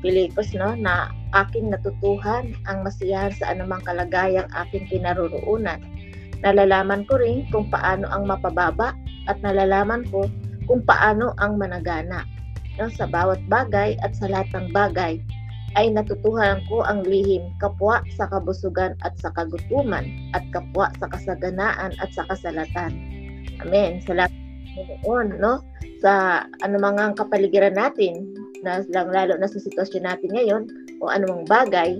[0.00, 5.80] Pilipos no na aking natutuhan ang masiyahan sa anumang kalagayang aking kinaroroonan.
[6.42, 8.96] Nalalaman ko rin kung paano ang mapababa
[9.30, 10.26] at nalalaman ko
[10.66, 12.26] kung paano ang managana.
[12.80, 15.20] No, sa bawat bagay at sa lahat ng bagay
[15.76, 20.04] ay natutuhan ko ang lihim kapwa sa kabusugan at sa kagutuman
[20.36, 22.92] at kapwa sa kasaganaan at sa kasalatan.
[23.64, 24.00] Amen.
[24.04, 24.32] Salamat
[24.76, 25.64] Panginoon, no?
[26.04, 28.26] Sa anumang kapaligiran natin,
[28.62, 30.62] na, lalo na sa sitwasyon natin ngayon,
[31.02, 31.98] o anumang bagay,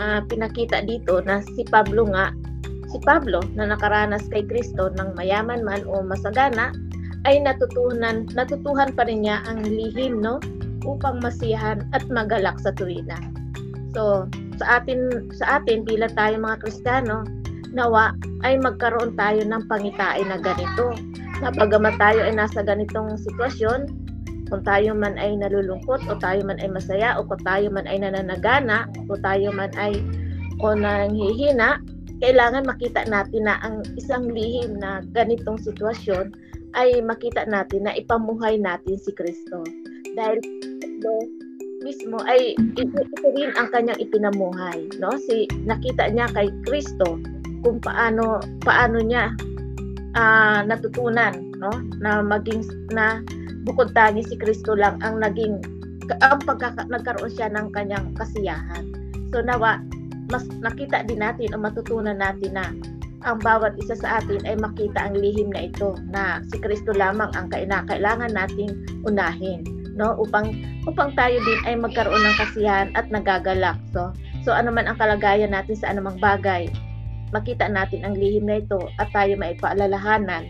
[0.00, 2.32] ah, pinakita dito na si Pablo nga,
[2.88, 6.72] si Pablo na nakaranas kay Kristo ng mayaman man o masagana,
[7.26, 10.42] ay natutuhan, natutuhan pa rin niya ang lihim, no?
[10.86, 13.18] upang masiyahan at magalak sa tuwina.
[13.94, 14.26] So,
[14.58, 17.26] sa atin sa atin bilang tayo mga Kristiyano,
[17.72, 20.92] nawa ay magkaroon tayo ng pangitain na ganito.
[21.40, 23.90] Na bagamat tayo ay nasa ganitong sitwasyon,
[24.52, 28.04] kung tayo man ay nalulungkot o tayo man ay masaya o kung tayo man ay
[28.04, 29.96] nananagana o tayo man ay
[30.60, 31.80] o nanghihina,
[32.22, 36.30] kailangan makita natin na ang isang lihim na ganitong sitwasyon
[36.78, 39.64] ay makita natin na ipamuhay natin si Kristo.
[40.16, 40.38] Dahil
[40.80, 41.12] Kristo
[41.82, 43.00] mismo ay ito,
[43.34, 45.18] rin ang kanyang ipinamuhay, no?
[45.18, 47.18] Si nakita niya kay Kristo
[47.62, 49.34] kung paano paano niya
[50.14, 51.72] ah, natutunan, no?
[51.98, 52.62] Na maging
[52.94, 53.20] na
[53.66, 55.58] bukod tangi si Kristo lang ang naging
[56.22, 58.84] ang pagkaka, nagkaroon siya ng kanyang kasiyahan.
[59.30, 59.82] So nawa
[60.30, 62.64] mas nakita din natin o matutunan natin na
[63.22, 67.30] ang bawat isa sa atin ay makita ang lihim na ito na si Kristo lamang
[67.34, 68.72] ang kailangan nating
[69.06, 69.62] unahin
[69.94, 70.16] no?
[70.16, 70.52] Upang
[70.88, 74.10] upang tayo din ay magkaroon ng kasiyahan at nagagalak so
[74.42, 76.66] so ano man ang kalagayan natin sa anumang bagay
[77.32, 80.48] makita natin ang lihim na ito at tayo maipaalalahanan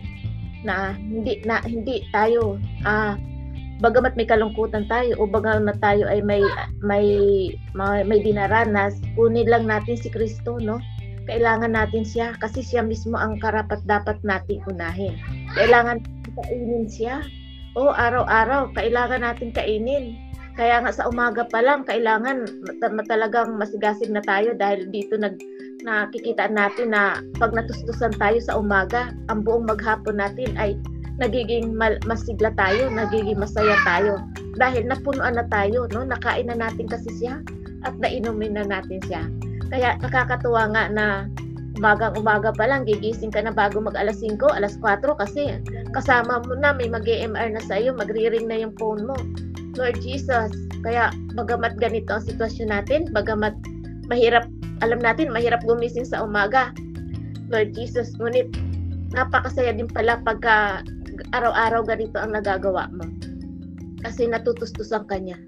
[0.63, 2.57] na hindi na hindi tayo
[2.87, 3.15] ah
[3.83, 6.43] bagamat may kalungkutan tayo o bagamat tayo ay may
[6.79, 7.05] may
[7.75, 10.79] may, may dinaranas kunin lang natin si Kristo no
[11.27, 15.15] kailangan natin siya kasi siya mismo ang karapat dapat nating unahin
[15.55, 16.03] kailangan
[16.35, 17.23] kainin siya
[17.73, 20.17] o araw-araw kailangan natin kainin.
[20.53, 22.45] Kaya nga sa umaga pa lang kailangan
[22.85, 25.41] mat- talagang masigasig na tayo dahil dito nag
[25.81, 30.77] nakikita natin na pag natustusan tayo sa umaga, ang buong maghapon natin ay
[31.17, 34.21] nagiging mal- masigla tayo, nagiging masaya tayo
[34.61, 36.05] dahil napunuan na tayo, no?
[36.05, 37.41] Nakain na natin kasi siya
[37.83, 39.25] at nainumin na natin siya.
[39.73, 41.25] Kaya nakakatuwa nga na
[41.73, 45.57] umagang umaga pa lang gigising ka na bago mag alas 5, alas 4 kasi
[45.97, 49.17] kasama mo na may mag-EMR na sa iyo, magri-ring na yung phone mo.
[49.73, 50.53] Lord Jesus,
[50.85, 53.57] kaya bagamat ganito ang sitwasyon natin, bagamat
[54.05, 54.45] mahirap,
[54.85, 56.69] alam natin mahirap gumising sa umaga.
[57.49, 58.53] Lord Jesus, ngunit
[59.17, 60.85] napakasaya din pala pagka
[61.33, 63.09] araw-araw ganito ang nagagawa mo.
[64.05, 65.41] Kasi natutustusan ka niya.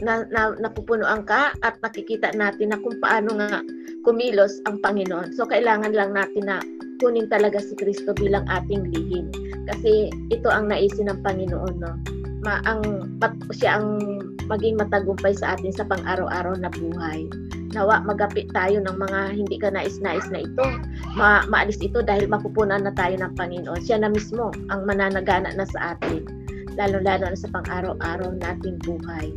[0.00, 3.60] Na, na, napupunuan ka at nakikita natin na kung paano nga
[4.04, 5.36] kumilos ang Panginoon.
[5.36, 6.64] So kailangan lang natin na
[7.00, 9.28] kunin talaga si Kristo bilang ating lihim.
[9.68, 11.74] Kasi ito ang naisin ng Panginoon.
[11.80, 11.92] No?
[12.40, 14.00] Ma, ang, pat, siya ang
[14.48, 17.28] maging matagumpay sa atin sa pang-araw-araw na buhay.
[17.70, 20.66] Nawa magapit tayo ng mga hindi ka nais-nais na ito.
[21.14, 23.78] Ma maalis ito dahil mapupunan na tayo ng Panginoon.
[23.86, 26.26] Siya na mismo ang mananagana na sa atin.
[26.74, 29.30] Lalo-lalo na sa pang-araw-araw nating buhay.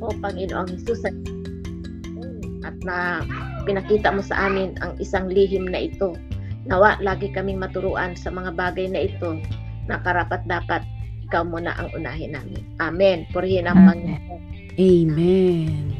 [0.00, 1.04] O Panginoong Jesus,
[2.64, 3.24] at na
[3.64, 6.16] pinakita mo sa amin ang isang lihim na ito.
[6.68, 9.40] Nawa, lagi kaming maturuan sa mga bagay na ito
[9.88, 10.84] na karapat dapat
[11.24, 12.62] ikaw muna ang unahin namin.
[12.82, 13.24] Amen.
[13.32, 14.40] Purihin ang Panginoon.
[14.76, 15.94] Amen.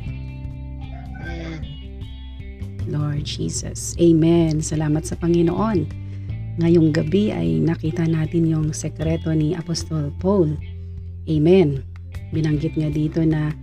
[2.91, 3.95] Lord Jesus.
[4.03, 4.59] Amen.
[4.59, 5.87] Salamat sa Panginoon.
[6.59, 10.59] Ngayong gabi ay nakita natin yung sekreto ni Apostol Paul.
[11.31, 11.87] Amen.
[12.35, 13.55] Binanggit niya dito na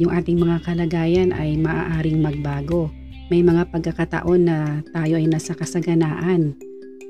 [0.00, 2.88] yung ating mga kalagayan ay maaaring magbago.
[3.28, 6.56] May mga pagkakataon na tayo ay nasa kasaganaan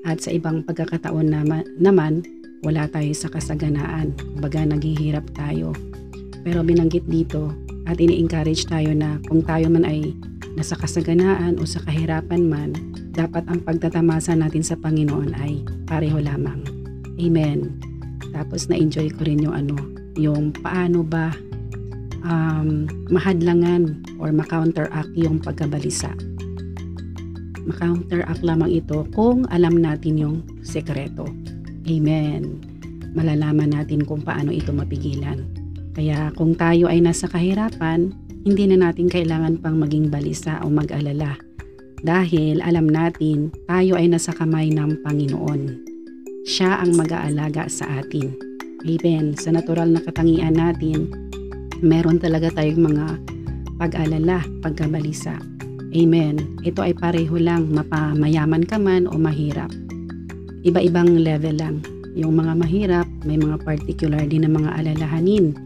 [0.02, 2.26] at sa ibang pagkakataon naman, naman
[2.66, 4.12] wala tayo sa kasaganaan.
[4.34, 5.70] Kumbaga naghihirap tayo.
[6.42, 7.54] Pero binanggit dito
[7.86, 10.10] at ini-encourage tayo na kung tayo man ay
[10.58, 12.74] nasa kasaganaan o sa kahirapan man,
[13.14, 16.58] dapat ang pagtatamasa natin sa Panginoon ay pareho lamang.
[17.22, 17.70] Amen.
[18.34, 19.78] Tapos na-enjoy ko rin yung ano,
[20.18, 21.30] yung paano ba
[22.24, 26.12] um, mahadlangan or ma-counteract yung pagkabalisa.
[27.64, 31.28] Ma-counteract lamang ito kung alam natin yung sekreto.
[31.88, 32.60] Amen.
[33.12, 35.44] Malalaman natin kung paano ito mapigilan.
[35.92, 38.14] Kaya kung tayo ay nasa kahirapan,
[38.46, 41.36] hindi na natin kailangan pang maging balisa o mag-alala
[42.00, 45.60] dahil alam natin tayo ay nasa kamay ng Panginoon.
[46.48, 48.32] Siya ang mag-aalaga sa atin.
[48.80, 49.36] Amen.
[49.36, 51.12] Sa natural na katangian natin,
[51.80, 53.06] meron talaga tayong mga
[53.80, 55.40] pag-alala, pagkabalisa.
[55.90, 56.60] Amen.
[56.62, 59.72] Ito ay pareho lang, mapamayaman ka man o mahirap.
[60.62, 61.76] Iba-ibang level lang.
[62.14, 65.56] Yung mga mahirap, may mga particular din na mga alalahanin.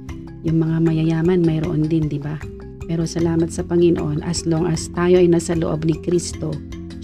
[0.46, 2.38] Yung mga mayayaman, mayroon din, di ba?
[2.84, 6.52] Pero salamat sa Panginoon, as long as tayo ay nasa loob ni Kristo,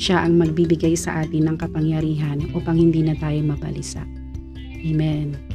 [0.00, 4.04] siya ang magbibigay sa atin ng kapangyarihan upang hindi na tayo mabalisa.
[4.80, 5.49] Amen.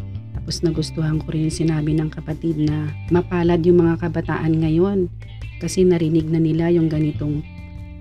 [0.45, 5.09] Tapos nagustuhan ko rin sinabi ng kapatid na mapalad yung mga kabataan ngayon
[5.57, 7.41] kasi narinig na nila yung ganitong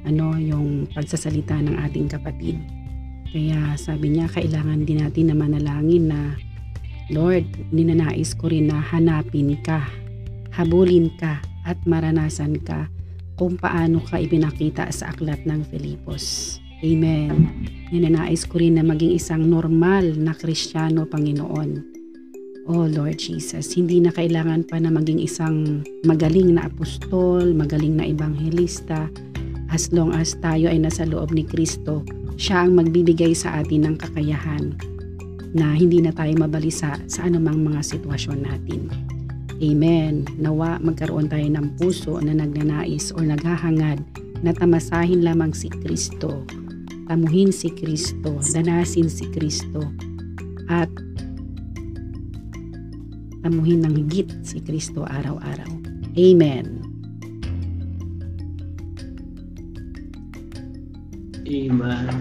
[0.05, 2.61] ano yung pagsasalita ng ating kapatid.
[3.33, 6.37] Kaya sabi niya kailangan din natin na manalangin na
[7.09, 9.81] Lord, ninanais ko rin na hanapin ka,
[10.53, 12.93] habulin ka at maranasan ka
[13.41, 16.61] kung paano ka ibinakita sa aklat ng Filipos.
[16.85, 17.49] Amen.
[17.89, 21.94] Ninanais ko rin na maging isang normal na Kristiyano, Panginoon.
[22.65, 28.09] Oh Lord Jesus, hindi na kailangan pa na maging isang magaling na apostol, magaling na
[28.09, 29.13] ebanghelista.
[29.69, 32.01] As long as tayo ay nasa loob ni Kristo,
[32.41, 34.73] siya ang magbibigay sa atin ng kakayahan
[35.53, 38.89] na hindi na tayo mabalisa sa anumang mga sitwasyon natin.
[39.61, 40.25] Amen.
[40.41, 44.01] Nawa magkaroon tayo ng puso na nagnanais o naghahangad
[44.41, 46.49] na tamasahin lamang si Kristo,
[47.13, 49.85] tamuhin si Kristo, danasin si Kristo,
[50.73, 50.89] at
[53.45, 55.69] tamuhin ng higit si Kristo araw-araw.
[56.17, 56.81] Amen.
[61.45, 62.15] Amen.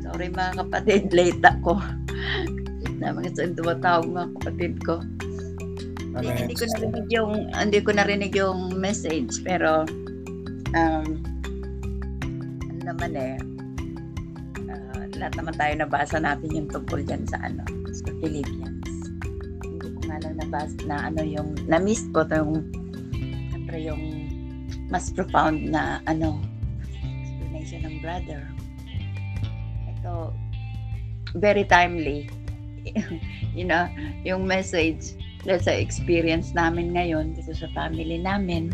[0.00, 1.76] Sorry mga kapatid, late ako.
[2.96, 5.04] na mga tumatawag mga kapatid ko.
[6.14, 9.82] Hindi, hindi ko narinig yung hindi ko narinig yung message pero
[10.70, 11.08] um,
[12.70, 13.34] ano naman eh
[14.70, 18.86] uh, lahat naman tayo nabasa natin yung tungkol dyan sa ano sa Philippians.
[19.66, 22.62] Hindi ko nga lang nabasa na ano yung na-miss ko yung
[23.50, 24.02] siyempre yung
[24.94, 26.38] mas profound na ano
[27.26, 28.42] explanation ng brother.
[29.98, 30.30] Ito
[31.42, 32.30] very timely.
[33.54, 33.86] You know
[34.26, 38.72] yung message dahil sa experience namin ngayon dito sa family namin.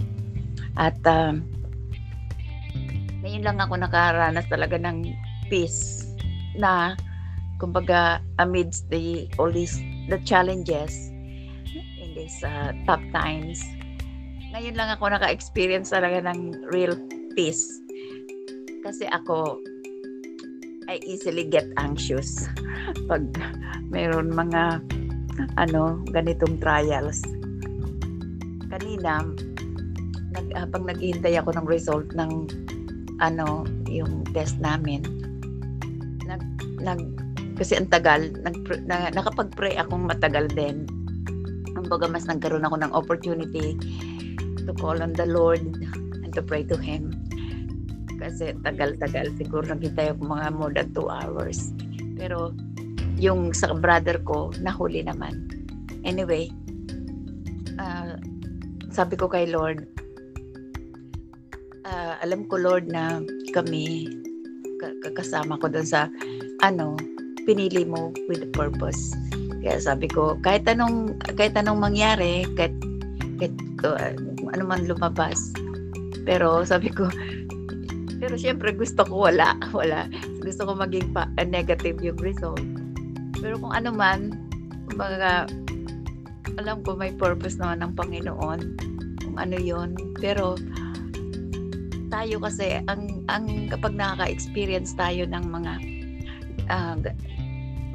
[0.79, 1.43] At um,
[3.21, 5.13] ngayon lang ako nakaranas talaga ng
[5.51, 6.09] peace
[6.57, 6.97] na
[7.61, 9.77] kumbaga amidst the all these
[10.09, 11.13] the challenges
[12.01, 13.61] in these uh, tough times
[14.51, 16.97] ngayon lang ako naka-experience talaga ng real
[17.37, 17.85] peace
[18.83, 19.61] kasi ako
[20.91, 22.49] I easily get anxious
[23.11, 23.31] pag
[23.93, 24.81] mayroon mga
[25.57, 27.23] ano, ganitong trials.
[28.71, 29.25] Kanina,
[30.35, 32.47] nag, habang naghihintay ako ng result ng
[33.21, 35.03] ano, yung test namin,
[36.25, 36.43] nag,
[36.81, 37.01] nag
[37.61, 38.57] kasi ang tagal, nag,
[38.89, 40.89] na, nakapag-pray akong matagal din.
[41.77, 43.77] Kumbaga mas nagkaroon ako ng opportunity
[44.65, 45.61] to call on the Lord
[46.25, 47.13] and to pray to Him.
[48.17, 51.77] Kasi tagal-tagal, siguro naghintay ako mga more than 2 hours.
[52.17, 52.57] Pero
[53.21, 55.45] yung sa brother ko, nahuli naman.
[56.09, 56.49] Anyway,
[57.77, 58.17] uh,
[58.89, 59.85] sabi ko kay Lord,
[61.85, 63.21] uh, alam ko Lord na
[63.53, 64.09] kami
[65.13, 66.09] kasama ko doon sa
[66.65, 66.97] ano
[67.45, 69.13] pinili mo with purpose.
[69.61, 72.73] Kaya sabi ko kahit anong kahit anong mangyari kahit,
[73.37, 73.55] kahit
[73.85, 74.17] uh,
[74.57, 75.53] ano man lumabas.
[76.25, 77.13] Pero sabi ko
[78.21, 80.09] pero syempre gusto ko wala wala.
[80.41, 82.80] Gusto ko maging pa, uh, negative yung result
[83.41, 84.37] pero kung ano man
[84.95, 85.49] mga
[86.61, 88.61] alam ko may purpose naman ng Panginoon
[89.25, 90.57] kung ano yon pero
[92.11, 95.73] tayo kasi ang ang kapag nakaka-experience tayo ng mga
[96.69, 96.97] uh,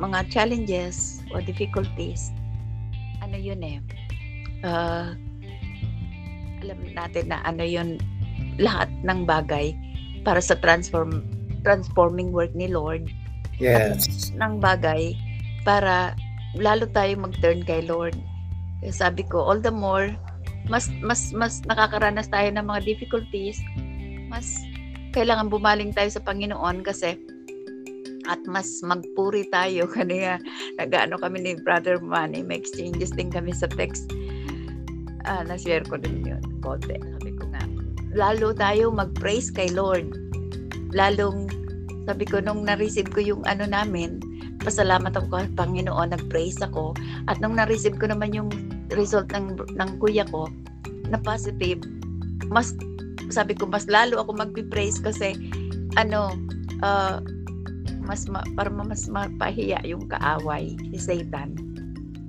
[0.02, 2.34] mga challenges o difficulties
[3.22, 3.78] ano yun eh
[4.66, 5.14] uh,
[6.66, 8.02] alam natin na ano yun
[8.58, 9.76] lahat ng bagay
[10.24, 11.22] para sa transform
[11.62, 13.10] transforming work ni Lord.
[13.56, 14.36] Yes.
[14.36, 15.16] ng bagay
[15.68, 16.13] para
[16.55, 18.16] lalo tayo mag-turn kay Lord.
[18.93, 20.13] Sabi ko all the more
[20.70, 23.57] mas mas mas nakakaranas tayo ng mga difficulties.
[24.30, 24.61] Mas
[25.13, 27.18] kailangan bumaling tayo sa Panginoon kasi
[28.26, 29.89] at mas magpuri tayo.
[29.95, 30.41] Kanina
[30.82, 34.09] nagaano kami ni Brother Manny may exchanges din kami sa text.
[35.26, 36.41] Uh, na-share ko din yun.
[36.61, 36.97] Konti.
[37.01, 37.66] Sabi ko nga
[38.16, 40.13] lalo tayo mag-praise kay Lord.
[40.93, 41.49] Lalong
[42.05, 44.22] sabi ko nung na-receive ko yung ano namin
[44.66, 46.97] pasalamat ako kay Panginoon nag-praise ako.
[47.30, 48.49] At nung na-receive ko naman yung
[48.91, 50.49] result ng, ng kuya ko
[51.05, 51.86] na positive
[52.49, 52.74] mas
[53.34, 55.34] sabi ko mas lalo ako magpi-praise kasi
[55.97, 56.34] ano
[56.86, 57.22] uh,
[58.05, 61.57] mas ma, para mas mapahiya yung kaaway ni Satan.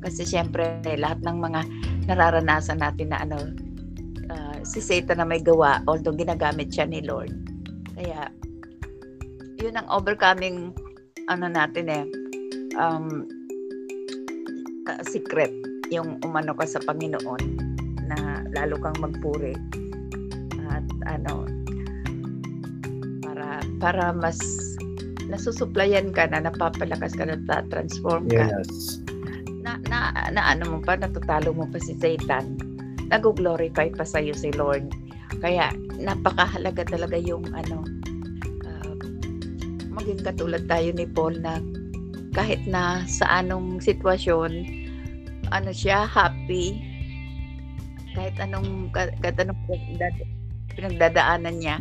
[0.00, 1.60] Kasi syempre lahat ng mga
[2.08, 3.38] nararanasan natin na ano
[4.32, 7.32] uh, si Satan na may gawa although ginagamit siya ni Lord.
[7.92, 8.32] Kaya
[9.60, 10.72] yun ang overcoming
[11.28, 12.04] ano natin eh
[12.76, 13.24] um,
[14.88, 15.52] uh, secret
[15.90, 17.42] yung umano ka sa Panginoon
[18.06, 19.54] na lalo kang magpuri.
[21.06, 21.46] Ano
[23.22, 24.38] para para mas
[25.26, 27.38] nasusuplayan ka na napapalakas ka na
[27.70, 28.50] transform ka.
[28.50, 29.02] Yes.
[29.66, 29.98] na, na,
[30.30, 32.54] na ano mo pa natutalo mo pa si Satan.
[33.10, 34.94] Nag-glorify pa sa iyo si Lord.
[35.42, 37.82] Kaya napakahalaga talaga yung ano
[38.62, 38.94] uh,
[39.90, 41.58] maging katulad tayo ni Paul na
[42.36, 44.68] kahit na sa anong sitwasyon
[45.48, 46.76] ano siya happy.
[48.12, 49.60] Kahit anong kahit anong
[50.76, 51.76] pinagdadaanan niya.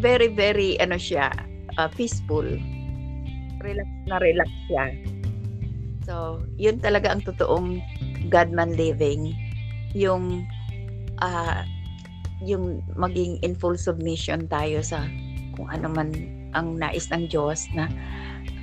[0.00, 1.28] Very very ano siya
[1.76, 2.48] uh, peaceful.
[3.60, 4.84] Relax na relax siya.
[6.08, 7.84] So yun talaga ang totoong
[8.32, 9.36] Godman living.
[9.92, 10.48] Yung
[11.20, 11.60] uh,
[12.40, 15.04] yung maging in full submission tayo sa
[15.58, 16.08] kung ano man
[16.54, 17.90] ang nais ng Diyos na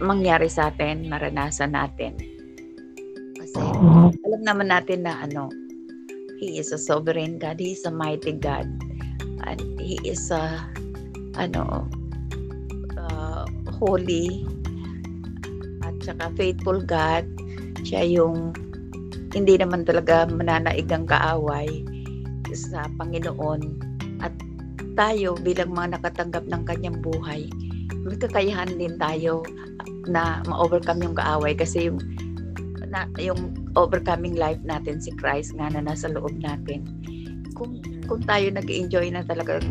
[0.02, 2.16] mangyari sa atin, maranasan natin.
[3.36, 3.62] Kasi
[4.26, 5.52] alam naman natin na ano,
[6.36, 8.68] He is a sovereign God, He is a mighty God
[9.46, 10.66] and he is a
[11.38, 11.86] ano
[12.98, 13.46] uh,
[13.78, 14.44] holy
[15.86, 17.24] at saka faithful God.
[17.86, 18.56] Siya yung
[19.36, 21.68] hindi naman talaga mananaig ang kaaway
[22.56, 23.62] sa Panginoon.
[24.24, 24.34] At
[24.96, 27.52] tayo bilang mga nakatanggap ng kanyang buhay
[28.06, 29.42] may kakayahan din tayo
[30.06, 31.98] na ma-overcome yung kaaway kasi yung
[32.94, 36.86] na, yung overcoming life natin si Christ nga na nasa loob natin
[37.58, 39.66] kung kung tayo nag-enjoy na talagang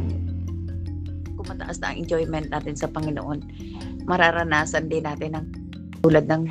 [1.38, 3.44] kumataas na ang enjoyment natin sa Panginoon,
[4.08, 5.46] mararanasan din natin ang
[6.00, 6.48] tulad ng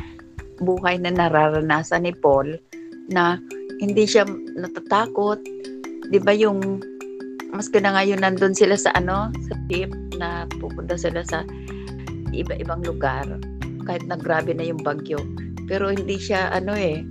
[0.61, 2.55] buhay na nararanasan ni Paul
[3.09, 3.41] na
[3.81, 4.23] hindi siya
[4.55, 5.41] natatakot.
[6.07, 6.79] 'Di ba yung
[7.53, 11.45] maski na ngayon nandun sila sa ano, sa ship na pupunta sila sa
[12.33, 13.25] iba-ibang lugar
[13.85, 15.21] kahit na grabe na yung bagyo.
[15.69, 17.05] Pero hindi siya ano eh,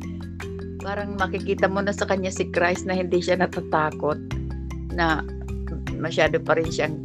[0.82, 4.18] parang makikita mo na sa kanya si Christ na hindi siya natatakot
[4.92, 5.22] na
[5.96, 7.00] masyado pa rin siyang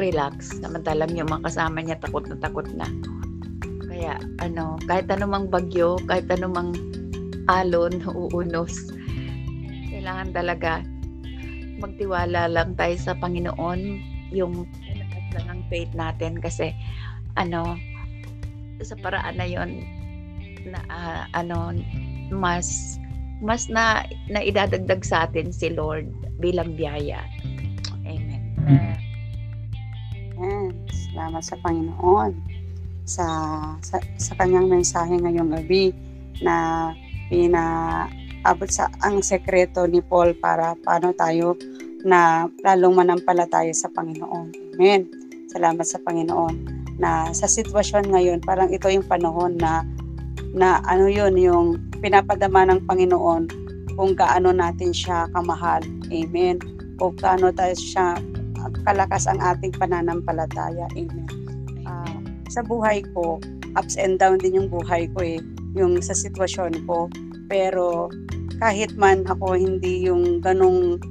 [0.00, 2.88] relax samantalang yung mga kasama niya takot na takot na
[3.84, 6.72] kaya ano kahit anumang bagyo kahit anumang
[7.52, 8.88] alon uunos
[9.92, 10.80] kailangan talaga
[11.82, 13.98] magtiwala lang tayo sa Panginoon
[14.30, 14.64] yung
[15.34, 16.70] lang ang faith natin kasi
[17.34, 17.74] ano
[18.84, 19.82] sa paraan na yon
[20.68, 21.74] na uh, ano
[22.30, 22.96] mas
[23.42, 26.06] mas na naidadagdag sa atin si Lord
[26.38, 27.26] bilang biyaya.
[28.06, 28.42] Amen.
[30.38, 30.70] Amen.
[30.86, 32.32] Salamat sa Panginoon
[33.02, 33.26] sa,
[33.82, 35.90] sa, sa kanyang mensahe ngayong gabi
[36.38, 36.90] na
[37.26, 41.58] pinaabot sa ang sekreto ni Paul para paano tayo
[42.02, 44.76] na lalong manampalataya sa Panginoon.
[44.76, 45.06] Amen.
[45.50, 49.86] Salamat sa Panginoon na sa sitwasyon ngayon, parang ito yung panahon na
[50.52, 53.42] na ano yun, yung pinapadama ng Panginoon
[53.96, 55.80] kung gaano natin siya kamahal.
[56.12, 56.60] Amen.
[57.00, 58.20] O gaano tayo siya
[58.84, 60.86] kalakas ang ating pananampalataya.
[60.94, 61.28] Amen.
[61.86, 63.38] Uh, sa buhay ko,
[63.76, 65.38] ups and down din yung buhay ko eh,
[65.76, 67.08] yung sa sitwasyon ko.
[67.48, 68.08] Pero
[68.62, 71.02] kahit man ako hindi yung ganong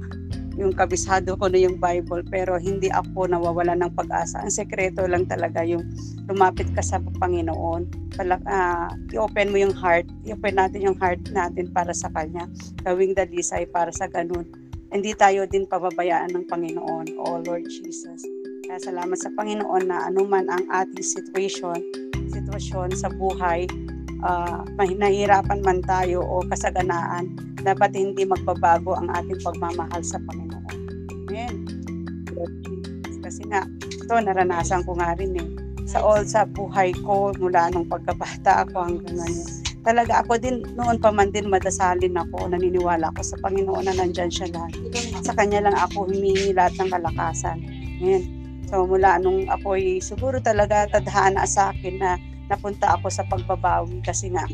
[0.56, 4.44] yung kabisado ko na yung Bible pero hindi ako nawawala ng pag-asa.
[4.44, 5.84] Ang sekreto lang talaga yung
[6.28, 8.12] lumapit ka sa Panginoon.
[8.16, 12.44] Pala, uh, i-open mo yung heart, i-open natin yung heart natin para sa Kanya.
[12.84, 14.44] Gawing dalisay para sa ganun.
[14.92, 17.16] Hindi tayo din pababayaan ng Panginoon.
[17.16, 18.20] Oh Lord Jesus.
[18.68, 21.80] Kaya salamat sa Panginoon na anuman ang ating situation,
[22.28, 23.64] sitwasyon sa buhay,
[24.24, 30.76] uh, nahihirapan man tayo o kasaganaan, dapat hindi magbabago ang ating pagmamahal sa Panginoon.
[31.30, 31.54] Amen.
[33.22, 35.48] Kasi nga, ito naranasan ko nga rin eh.
[35.86, 39.48] Sa all sa buhay ko, mula nung pagkabata ako hanggang ngayon.
[39.82, 44.30] Talaga ako din, noon pa man din madasalin ako, naniniwala ako sa Panginoon na nandyan
[44.30, 44.78] siya lahat.
[45.26, 47.58] Sa Kanya lang ako humingi lahat ng kalakasan.
[47.98, 48.22] Amen.
[48.72, 52.16] So mula nung ako'y siguro talaga tadhana sa akin na
[52.48, 54.48] napunta ako sa pagbabawi kasi nga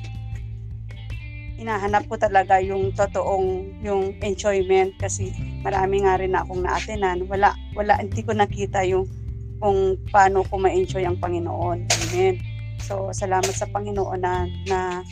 [1.59, 5.35] hinahanap ko talaga yung totoong yung enjoyment kasi
[5.67, 7.27] marami nga rin akong naatenan.
[7.27, 9.11] Wala wala hindi ko nakita yung
[9.59, 11.79] kung paano ko ma-enjoy ang Panginoon.
[11.83, 12.39] Amen.
[12.79, 15.03] So salamat sa Panginoon na, na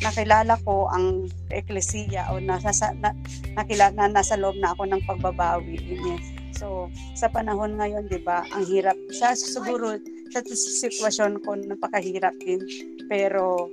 [0.00, 3.12] nakilala ko ang eklesiya o nasa na,
[3.52, 5.76] nakilala na nasa loob na ako ng pagbabawi.
[5.84, 6.20] Amen.
[6.56, 8.96] So sa panahon ngayon 'di ba ang hirap.
[9.12, 10.00] Sa siguro
[10.32, 12.64] sa sitwasyon ko napakahirap din.
[13.04, 13.68] Pero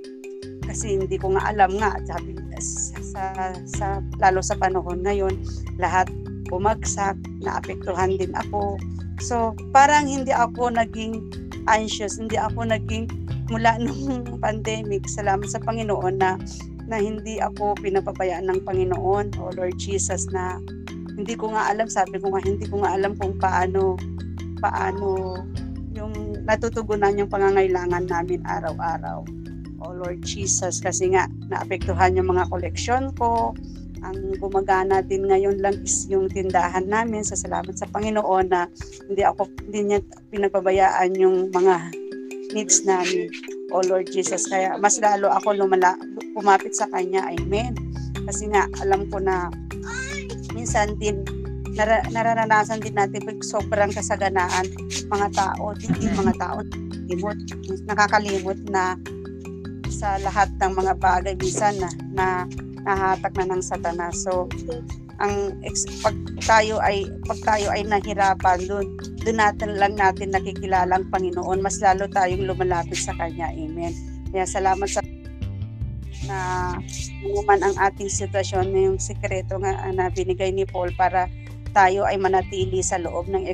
[0.68, 3.24] kasi hindi ko nga alam nga sabi sa, sa,
[3.65, 3.88] sa
[4.20, 5.34] lalo sa panahon ngayon
[5.80, 6.11] lahat
[6.51, 8.80] bumagsak naapektuhan din ako.
[9.24, 11.24] So parang hindi ako naging
[11.68, 13.07] anxious hindi ako naging
[13.47, 15.07] mula nung pandemic.
[15.07, 16.36] Salamat sa Panginoon na
[16.88, 20.55] na hindi ako pinapabayaan ng Panginoon o Lord Jesus na
[21.20, 23.99] hindi ko nga alam sabi ko nga hindi ko nga alam kung paano
[24.63, 25.36] paano
[25.91, 26.13] yung
[26.47, 29.26] natutugunan yung pangangailangan namin araw-araw
[29.82, 33.54] oh Lord Jesus kasi nga naapektuhan yung mga koleksyon ko.
[34.06, 37.26] Ang gumagana din ngayon lang is yung tindahan namin.
[37.26, 38.70] Sa salamat sa Panginoon na
[39.10, 40.00] hindi ako hindi niya
[40.30, 41.92] pinagpabayaan yung mga
[42.54, 43.30] needs namin.
[43.76, 45.98] Oh Lord Jesus kaya mas lalo ako lumala
[46.38, 47.26] pumapit sa kanya.
[47.28, 47.74] Amen.
[48.30, 49.50] Kasi nga alam ko na
[50.54, 51.22] minsan din
[51.78, 54.66] nar- nararanasan din natin pag sobrang kasaganaan
[55.08, 56.58] mga tao hindi mga tao
[57.08, 57.38] limot
[57.86, 58.98] nakakalimot na
[59.98, 62.28] sa lahat ng mga bagay minsan na, na
[62.86, 64.22] nahatak na ng satanas.
[64.22, 64.45] So,
[65.18, 65.58] ang
[66.06, 66.14] pag
[66.45, 68.86] tayo ay pag tayo ay nahirapan doon
[69.26, 73.50] doon natin lang natin nakikilala ang Panginoon mas lalo tayong lumalapit sa kanya.
[73.50, 73.93] Amen.
[74.30, 75.02] Kaya salamat sa
[76.30, 76.38] na
[77.26, 81.26] umuman ang ating sitwasyon na yung sikreto nga na binigay ni Paul para
[81.74, 83.50] tayo ay manatili sa loob ng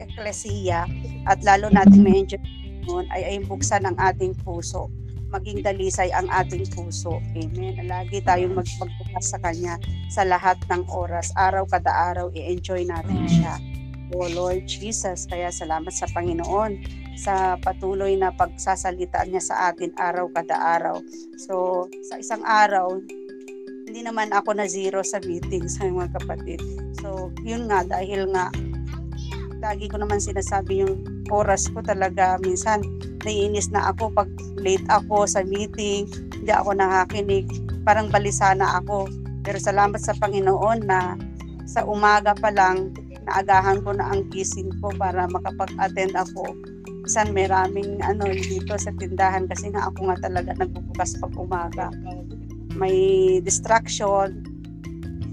[0.00, 0.88] eklesiya
[1.28, 2.40] at lalo natin ma-enjoy
[3.12, 4.88] ay ay buksan ang ating puso
[5.28, 7.20] maging dalisay ang ating puso.
[7.36, 7.76] Amen.
[7.84, 9.76] Lagi tayong magpagbukas sa Kanya
[10.08, 11.32] sa lahat ng oras.
[11.36, 13.60] Araw kada araw, i-enjoy natin siya.
[14.16, 16.80] O Lord Jesus, kaya salamat sa Panginoon
[17.18, 20.96] sa patuloy na pagsasalita niya sa atin araw kada araw.
[21.36, 23.04] So, sa isang araw,
[23.84, 26.60] hindi naman ako na zero sa meeting sa mga kapatid.
[27.04, 28.48] So, yun nga, dahil nga,
[29.58, 31.02] lagi ko naman sinasabi yung
[31.34, 32.82] oras ko talaga minsan
[33.26, 34.30] naiinis na ako pag
[34.62, 36.06] late ako sa meeting,
[36.38, 37.46] hindi ako nakakinig,
[37.82, 39.10] parang balisa na ako.
[39.42, 41.18] Pero salamat sa Panginoon na
[41.66, 42.94] sa umaga pa lang,
[43.26, 46.54] naagahan ko na ang gising ko para makapag-attend ako.
[47.08, 47.48] Minsan may
[48.04, 51.86] ano dito sa tindahan kasi nga ako nga talaga nagbubukas pag umaga.
[52.76, 52.96] May
[53.42, 54.44] distraction.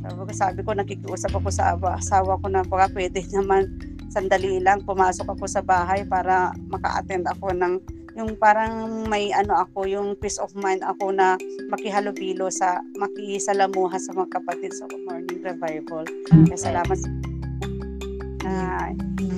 [0.06, 4.86] Sabi ko, sabi ko nakikiusap ako sa asawa ko na baka pwede naman sandali lang
[4.86, 7.82] pumasok ako sa bahay para maka-attend ako ng
[8.16, 11.36] yung parang may ano ako, yung peace of mind ako na
[11.68, 16.08] makihalubilo sa makisalamuha sa mga kapatid sa morning revival.
[16.32, 17.10] Kaya salamat sa
[18.46, 18.56] na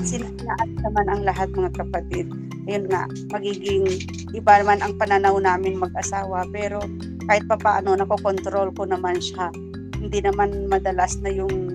[0.05, 2.29] sinaat naman ang lahat mga kapatid.
[2.69, 3.87] Ayun nga, magiging
[4.35, 6.83] iba man ang pananaw namin mag-asawa pero
[7.25, 9.49] kahit pa paano nakokontrol ko naman siya.
[9.97, 11.66] Hindi naman madalas na yung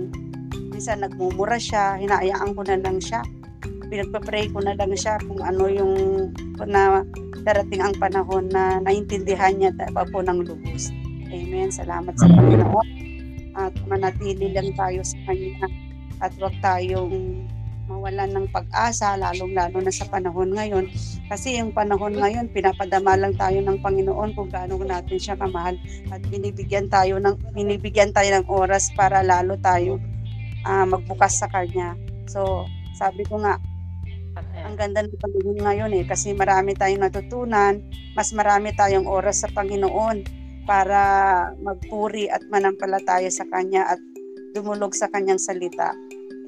[0.83, 3.23] minsan nagmumura siya, hinayaan ko na lang siya.
[3.87, 5.95] Pinagpa-pray ko na lang siya kung ano yung
[6.59, 7.07] na
[7.47, 10.91] darating ang panahon na naintindihan niya pa po ng lubos.
[11.31, 11.71] Amen.
[11.71, 12.89] Salamat sa Panginoon.
[13.55, 15.71] At manatili lang tayo sa Kanya
[16.19, 17.47] at huwag tayong
[17.87, 20.91] mawalan ng pag-asa, lalong-lalo na sa panahon ngayon.
[21.31, 25.79] Kasi yung panahon ngayon, pinapadama lang tayo ng Panginoon kung gaano natin siya kamahal
[26.11, 30.03] at binibigyan tayo ng binibigyan tayo ng oras para lalo tayo
[30.67, 31.95] uh, magbukas sa Kanya.
[32.31, 33.59] So, sabi ko nga,
[34.63, 37.83] ang ganda ng panahon ngayon eh kasi marami tayong natutunan,
[38.17, 40.25] mas marami tayong oras sa Panginoon
[40.65, 41.03] para
[41.59, 44.01] magpuri at manampalataya sa Kanya at
[44.55, 45.93] dumulog sa Kanyang salita.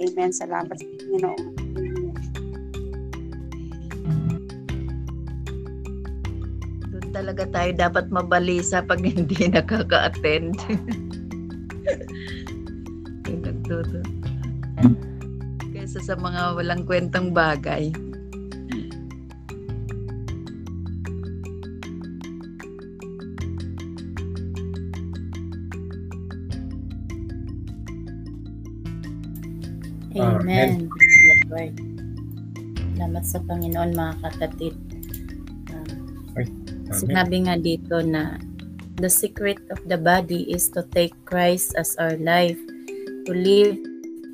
[0.01, 0.31] Amen.
[0.31, 1.43] Salamat sa Panginoon.
[6.95, 10.55] Doon talaga tayo dapat mabalisa pag hindi nakaka-attend.
[13.65, 14.01] Yung nagtuto.
[15.73, 17.89] Kaysa sa mga walang kwentang bagay.
[30.15, 30.87] Amen.
[31.51, 31.75] Lord.
[32.95, 34.75] Salamat sa Panginoon mga kapatid.
[35.75, 36.47] Uh,
[36.95, 38.39] sinabi nga dito na
[39.03, 42.59] the secret of the body is to take Christ as our life,
[43.25, 43.77] to live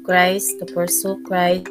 [0.04, 1.66] Christ, to pursue Christ,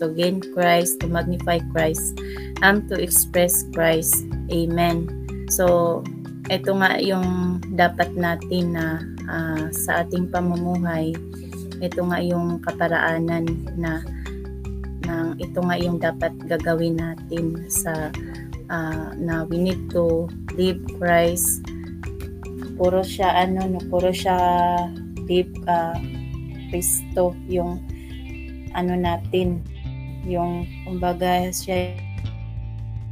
[0.00, 2.18] to gain Christ, to magnify Christ,
[2.64, 4.24] and to express Christ.
[4.52, 5.08] Amen.
[5.52, 6.00] So,
[6.48, 11.14] ito nga yung dapat natin na uh, sa ating pamumuhay
[11.82, 14.06] ito nga yung kaparaanan na
[15.02, 18.14] ng ito nga yung dapat gagawin natin sa
[18.70, 21.66] uh, na we need to live Christ
[22.78, 24.38] puro siya ano no puro siya
[25.28, 25.96] live uh,
[26.72, 27.82] Kristo yung
[28.72, 29.60] ano natin
[30.24, 31.92] yung kumbaga siya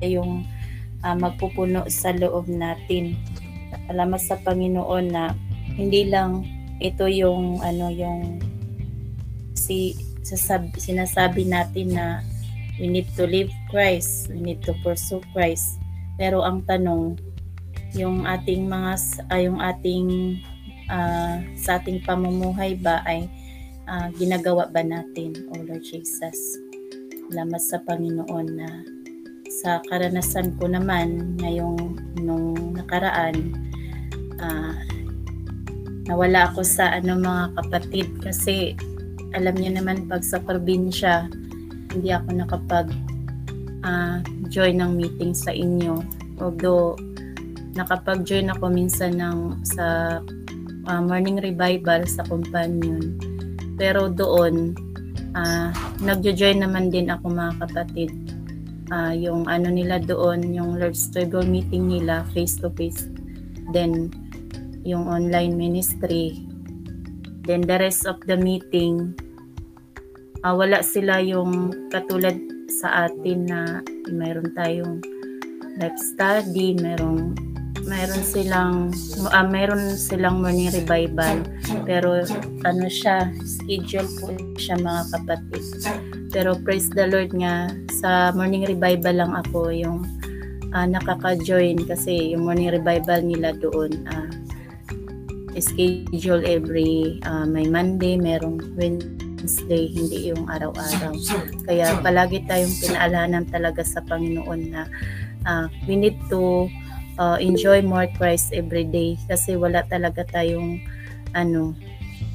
[0.00, 0.46] yung
[1.04, 3.18] uh, magpupuno sa loob natin
[3.90, 5.34] salamat sa Panginoon na
[5.76, 6.46] hindi lang
[6.80, 8.40] ito yung ano yung
[9.52, 9.94] si
[10.24, 12.06] sasab, sinasabi natin na
[12.80, 15.76] we need to live Christ, we need to pursue Christ.
[16.16, 17.20] Pero ang tanong,
[17.92, 18.92] yung ating mga
[19.28, 20.38] uh, yung ating
[20.90, 23.30] uh, sa ating pamumuhay ba ay
[23.86, 26.58] uh, ginagawa ba natin, O Lord Jesus?
[27.30, 28.68] Salamat sa Panginoon na
[29.62, 31.78] sa karanasan ko naman ngayong
[32.22, 33.54] nung nakaraan
[34.38, 34.74] uh,
[36.10, 38.74] nawala ako sa ano mga kapatid kasi
[39.30, 41.30] alam niyo naman pag sa probinsya,
[41.94, 42.90] hindi ako nakapag
[43.86, 44.18] uh,
[44.50, 46.02] join ng meeting sa inyo.
[46.42, 46.98] Although
[47.78, 50.18] nakapag-join ako minsan ng sa
[50.86, 53.16] uh, morning revival sa companion.
[53.80, 54.76] Pero doon
[55.34, 55.68] uh,
[56.04, 58.12] nagjo-join naman din ako mga kapatid.
[58.90, 63.08] Uh, yung ano nila doon, yung Lord's Table meeting nila face to face.
[63.70, 64.10] Then
[64.82, 66.50] yung online ministry
[67.50, 69.16] Then the rest of the meeting,
[70.44, 72.36] uh, wala sila yung katulad
[72.70, 75.02] sa atin na mayroon tayong
[75.80, 77.34] life study, mayroong
[77.86, 78.92] mayroon silang
[79.30, 81.44] uh, mayroon silang morning revival
[81.88, 82.24] pero
[82.66, 85.64] ano siya schedule po siya mga kapatid
[86.30, 87.70] pero praise the Lord nga
[88.02, 90.04] sa morning revival lang ako yung
[90.74, 94.30] uh, nakaka-join kasi yung morning revival nila doon uh,
[95.58, 101.14] schedule every uh, may Monday, merong Wednesday, hindi yung araw-araw.
[101.66, 104.86] Kaya palagi tayong pinaalanan talaga sa Panginoon na
[105.48, 106.70] uh, we need to
[107.20, 110.80] uh, enjoy more Christ every day kasi wala talaga tayong
[111.36, 111.76] ano,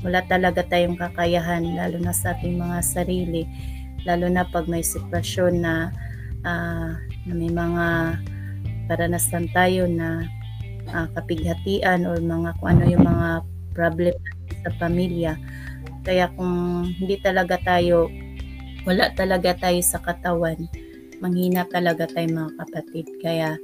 [0.05, 3.43] wala talaga tayong kakayahan lalo na sa ating mga sarili
[4.05, 5.89] lalo na pag may sitwasyon na
[6.45, 6.93] uh,
[7.25, 8.15] na may mga
[8.85, 10.29] karanasan tayo na
[10.93, 13.29] uh, kapighatian or mga kung ano yung mga
[13.73, 14.15] problem
[14.61, 15.33] sa pamilya.
[16.05, 18.13] Kaya kung hindi talaga tayo,
[18.85, 20.69] wala talaga tayo sa katawan,
[21.25, 23.05] manghina talaga tayo mga kapatid.
[23.17, 23.57] Kaya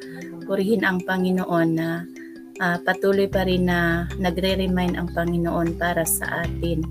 [0.49, 2.09] purihin ang Panginoon na
[2.57, 6.81] uh, patuloy pa rin na nagre-remind ang Panginoon para sa atin.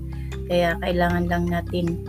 [0.47, 1.99] Kaya kailangan lang natin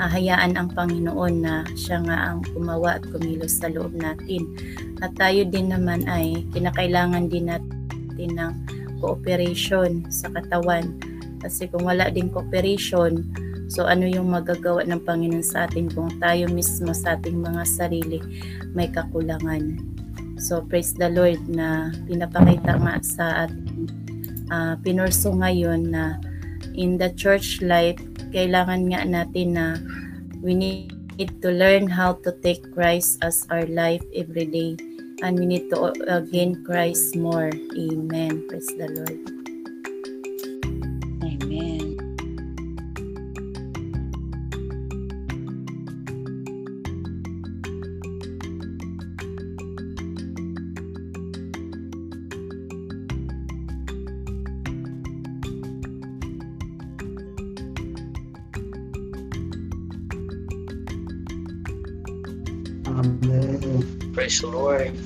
[0.00, 4.48] uh, hayaan ang Panginoon na siya nga ang gumawa at kumilos sa loob natin.
[5.04, 8.52] At tayo din naman ay kinakailangan din natin ng
[9.04, 10.96] cooperation sa katawan.
[11.44, 13.28] Kasi kung wala din cooperation,
[13.66, 18.18] so ano yung magagawa ng Panginoon sa atin kung tayo mismo sa ating mga sarili
[18.72, 19.80] may kakulangan.
[20.36, 23.88] So praise the Lord na pinapakita nga sa ating
[24.52, 26.20] uh, pinurso ngayon na
[26.76, 27.98] in the church life,
[28.30, 29.66] kailangan nga natin na
[30.44, 30.92] we need
[31.40, 34.76] to learn how to take Christ as our life every day.
[35.24, 37.48] And we need to uh, gain Christ more.
[37.72, 38.44] Amen.
[38.52, 39.35] Praise the Lord.
[64.66, 64.98] Lord.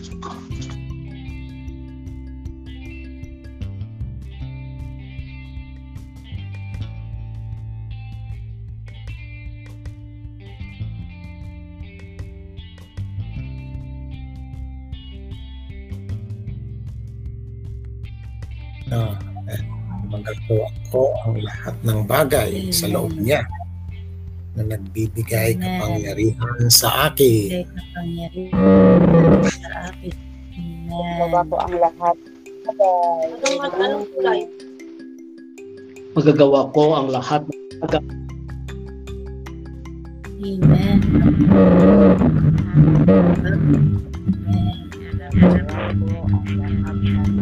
[18.91, 19.15] na
[19.47, 19.63] eh,
[20.11, 23.45] magagawa ko ang lahat ng bagay sa loob niya
[24.81, 25.77] nagbibigay Amen.
[25.77, 27.69] kapangyarihan sa akin.
[27.69, 30.15] Kapangyarihan sa akin.
[30.57, 31.47] Amen.
[31.47, 32.17] Ko ang lahat.
[36.17, 37.45] Magagawa ko ang lahat
[37.85, 38.05] bagay.
[40.41, 40.97] Amen.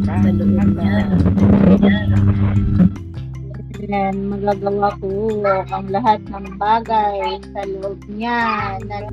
[0.05, 0.99] Sa loob niya.
[3.79, 4.35] Amen.
[4.35, 8.75] Magagawa ko ang lahat ng bagay sa loob niya.
[8.91, 9.07] Na